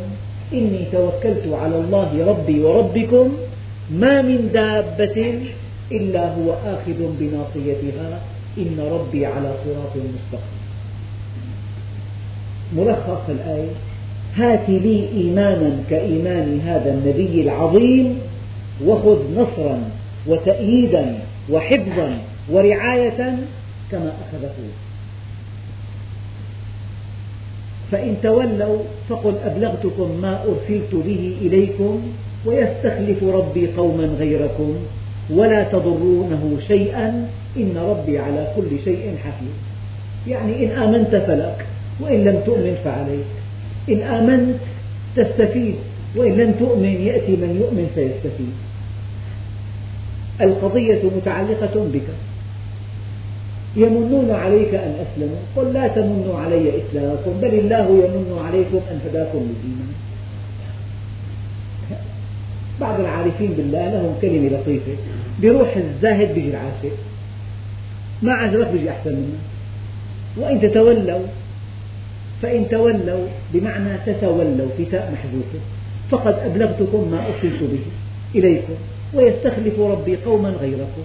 [0.54, 3.32] إني توكلت على الله ربي وربكم
[3.92, 5.40] ما من دابة
[5.92, 8.20] إلا هو آخذ بناصيتها.
[8.58, 10.62] إن ربي على صراط مستقيم.
[12.78, 13.72] ملخص الآية
[14.36, 18.20] هات لي إيمانا كإيمان هذا النبي العظيم
[18.86, 19.80] وخذ نصرا
[20.28, 21.16] وتأييدا
[21.50, 22.18] وحفظا
[22.52, 23.38] ورعاية
[23.92, 24.54] كما أخذه
[27.92, 28.78] فإن تولوا
[29.10, 32.02] فقل أبلغتكم ما أرسلت به إليكم
[32.46, 34.76] ويستخلف ربي قوما غيركم
[35.30, 39.56] ولا تضرونه شيئا إن ربي على كل شيء حفيظ.
[40.28, 41.66] يعني إن آمنت فلك
[42.00, 43.32] وإن لم تؤمن فعليك.
[43.90, 44.60] إن آمنت
[45.16, 45.76] تستفيد
[46.16, 48.54] وإن لم تؤمن يأتي من يؤمن فيستفيد.
[50.42, 52.08] القضية متعلقة بك.
[53.76, 55.42] يمنون عليك أن أسلموا.
[55.56, 59.94] قل لا تمنوا علي إسلامكم بل الله يمن عليكم أن هداكم للإيمان
[62.82, 64.92] بعض العارفين بالله لهم كلمة لطيفة.
[65.42, 66.98] بيروح الزاهد بيجي العاشق
[68.22, 69.40] ما عجبك بيجي أحسن منه.
[70.38, 71.26] وإن تتولوا
[72.42, 75.60] فإن تولوا بمعنى تتولوا في تاء محذوفة
[76.12, 77.80] فقد أبلغتكم ما أرسلت به
[78.36, 78.74] إليكم
[79.14, 81.04] ويستخلف ربي قوما غيركم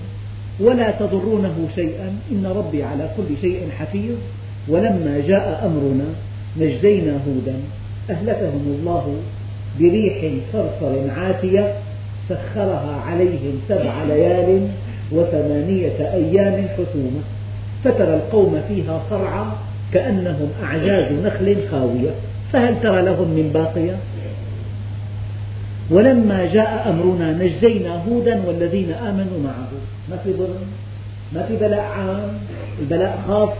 [0.61, 4.17] ولا تضرونه شيئا إن ربي على كل شيء حفيظ.
[4.69, 6.05] ولما جاء أمرنا
[6.57, 7.55] نجينا هودا
[8.11, 9.17] أهلكهم الله
[9.81, 11.75] بريح صرصر عاتية
[12.29, 14.69] سخرها عليهم سبع ليال
[15.13, 17.21] وثمانية أيام حسوما
[17.85, 19.47] فترى القوم فيها صرعى
[19.93, 22.11] كأنهم أعجاز نخل خاوية.
[22.53, 23.97] فهل ترى لهم من باقية؟
[25.91, 29.69] ولما جاء أمرنا نجينا هودا والذين آمنوا معه.
[30.11, 30.49] ما في ضر
[31.35, 32.33] ما في بلاء عام؟
[32.81, 33.51] البلاء خاص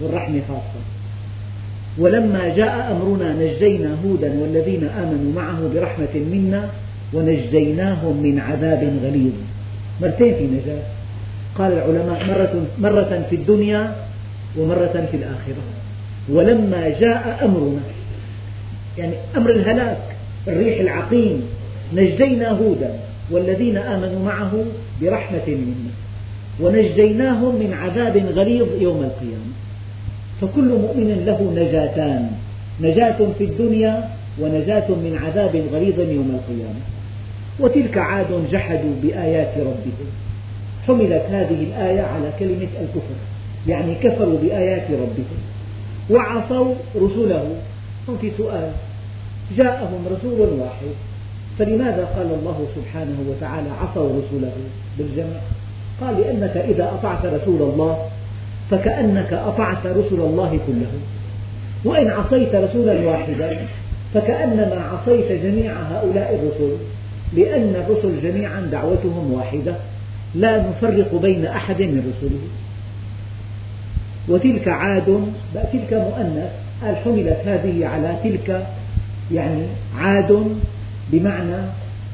[0.00, 0.80] والرحمة خاصة.
[1.98, 6.68] ولما جاء أمرنا نجينا هودا والذين آمنوا معه برحمة منا
[7.14, 9.32] ونجيناهم من عذاب غليظ.
[10.02, 10.82] مرتين في نجاة.
[11.54, 13.94] قال العلماء مرة, مرة في الدنيا
[14.58, 15.62] ومرة في الآخرة.
[16.28, 17.80] ولما جاء أمرنا
[18.98, 20.02] يعني أمر الهلاك
[20.48, 21.42] الريح العقيم
[21.94, 22.94] نجينا هودا
[23.30, 24.52] والذين آمنوا معه
[25.02, 25.92] برحمة منا
[26.60, 29.52] ونجيناهم من عذاب غليظ يوم القيامة.
[30.40, 32.30] فكل مؤمن له نجاتان
[32.80, 34.08] نجاة في الدنيا
[34.40, 36.80] ونجاة من عذاب غليظ يوم القيامة.
[37.60, 40.10] وتلك عاد جحدوا بآيات ربهم.
[40.86, 43.14] حملت هذه الآية على كلمة الكفر
[43.68, 45.40] يعني كفروا بآيات ربهم.
[46.10, 47.56] وعصوا رسله.
[48.08, 48.70] هم في سؤال.
[49.56, 50.92] جاءهم رسول واحد.
[51.58, 54.52] فلماذا قال الله سبحانه وتعالى عصوا رسله
[54.98, 55.40] بالجمع؟
[56.00, 57.98] قال لأنك إذا أطعت رسول الله
[58.70, 61.00] فكأنك أطعت رسل الله كلهم.
[61.84, 63.58] وإن عصيت رسولا واحدا
[64.14, 66.76] فكأنما عصيت جميع هؤلاء الرسل.
[67.32, 69.74] لأن الرسل جميعا دعوتهم واحدة
[70.34, 72.40] لا نفرق بين أحد من رسله.
[74.28, 75.32] وتلك عاد
[75.72, 76.50] تلك مؤنث
[76.82, 78.66] قال حملت هذه على تلك
[79.32, 79.62] يعني
[79.96, 80.56] عاد
[81.12, 81.56] بمعنى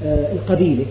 [0.04, 0.84] آه، القبيلة.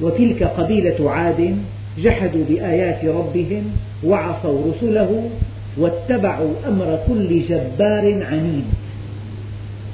[0.00, 1.56] وتلك قبيلة عاد
[1.98, 3.62] جحدوا بآيات ربهم
[4.04, 5.30] وعصوا رسله
[5.78, 8.64] واتبعوا أمر كل جبار عنيد.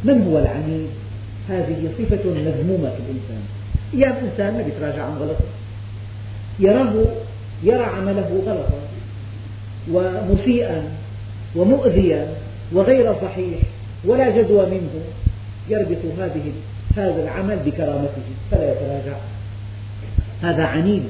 [0.05, 0.89] من هو العنيد؟
[1.49, 3.54] هذه صفة مذمومة في الإنسان.
[3.95, 5.45] أيام إنسان ما يتراجع عن غلطه.
[6.59, 6.93] يراه
[7.63, 8.81] يرى عمله غلطا
[9.93, 10.83] ومسيئا
[11.57, 12.29] ومؤذيا
[12.73, 13.59] وغير صحيح
[14.05, 14.91] ولا جدوى منه.
[15.69, 16.53] يربط هذه
[16.97, 18.23] هذا العمل بكرامته.
[18.51, 19.17] فلا يتراجع.
[20.43, 21.03] هذا عنيد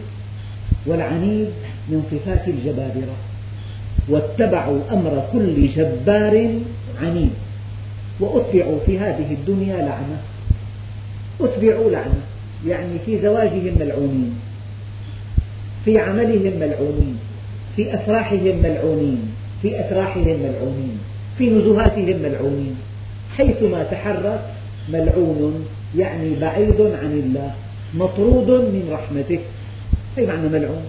[0.86, 1.48] والعنيد
[1.88, 3.16] من صفات الجبابرة.
[4.08, 6.58] واتبعوا أمر كل جبار
[7.02, 7.32] عنيد.
[8.20, 10.18] وأتبعوا في هذه الدنيا لعنة.
[11.40, 12.20] أتبعوا لعنة.
[12.66, 14.34] يعني في زواجهم ملعونين
[15.84, 17.18] في عملهم ملعونين
[17.76, 20.98] في أفراحهم ملعونين في أتراحهم ملعونين
[21.38, 22.76] في نزهاتهم ملعونين.
[23.36, 24.40] حيثما تحرك
[24.92, 27.54] ملعون يعني بعيد عن الله
[27.94, 29.38] مطرود من رحمته.
[30.18, 30.84] أي معنى ملعون؟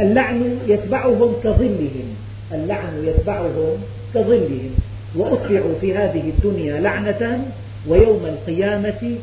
[0.00, 2.08] اللعن يتبعهم كظلهم
[2.52, 3.76] اللعن يتبعهم
[4.14, 4.70] كظلهم.
[5.16, 7.44] وأتبعوا في هذه الدنيا لعنة
[7.88, 9.16] ويوم القيامة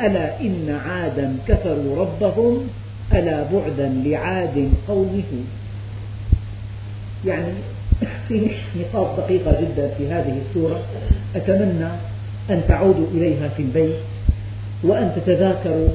[0.00, 2.68] ألا إن عادا كفروا ربهم
[3.12, 5.22] ألا بعدا لعاد قوم
[7.24, 7.52] يعني
[8.28, 10.80] في نقاط دقيقة جدا في هذه السورة.
[11.36, 11.88] أتمنى
[12.50, 13.96] أن تعودوا إليها في البيت
[14.84, 15.88] وأن تتذاكروا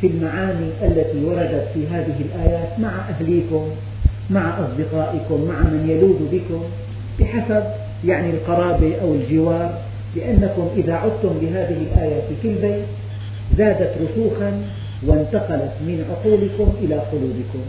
[0.00, 3.68] في المعاني التي وردت في هذه الآيات مع أهليكم
[4.30, 6.62] مع أصدقائكم مع من يلوذ بكم
[7.20, 7.64] بحسب
[8.04, 9.78] يعني القرابة أو الجوار
[10.16, 12.84] لأنكم إذا عدتم لهذه الآية في البيت
[13.58, 14.62] زادت رسوخا
[15.06, 17.62] وانتقلت من عقولكم إلى قلوبكم.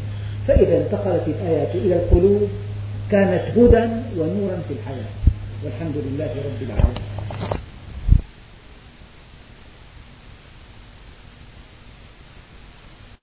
[0.48, 2.48] فإذا انتقلت الآيات إلى القلوب
[3.12, 3.86] كانت هدى
[4.18, 5.14] ونورا في الحياة.
[5.64, 7.63] والحمد لله رب العالمين.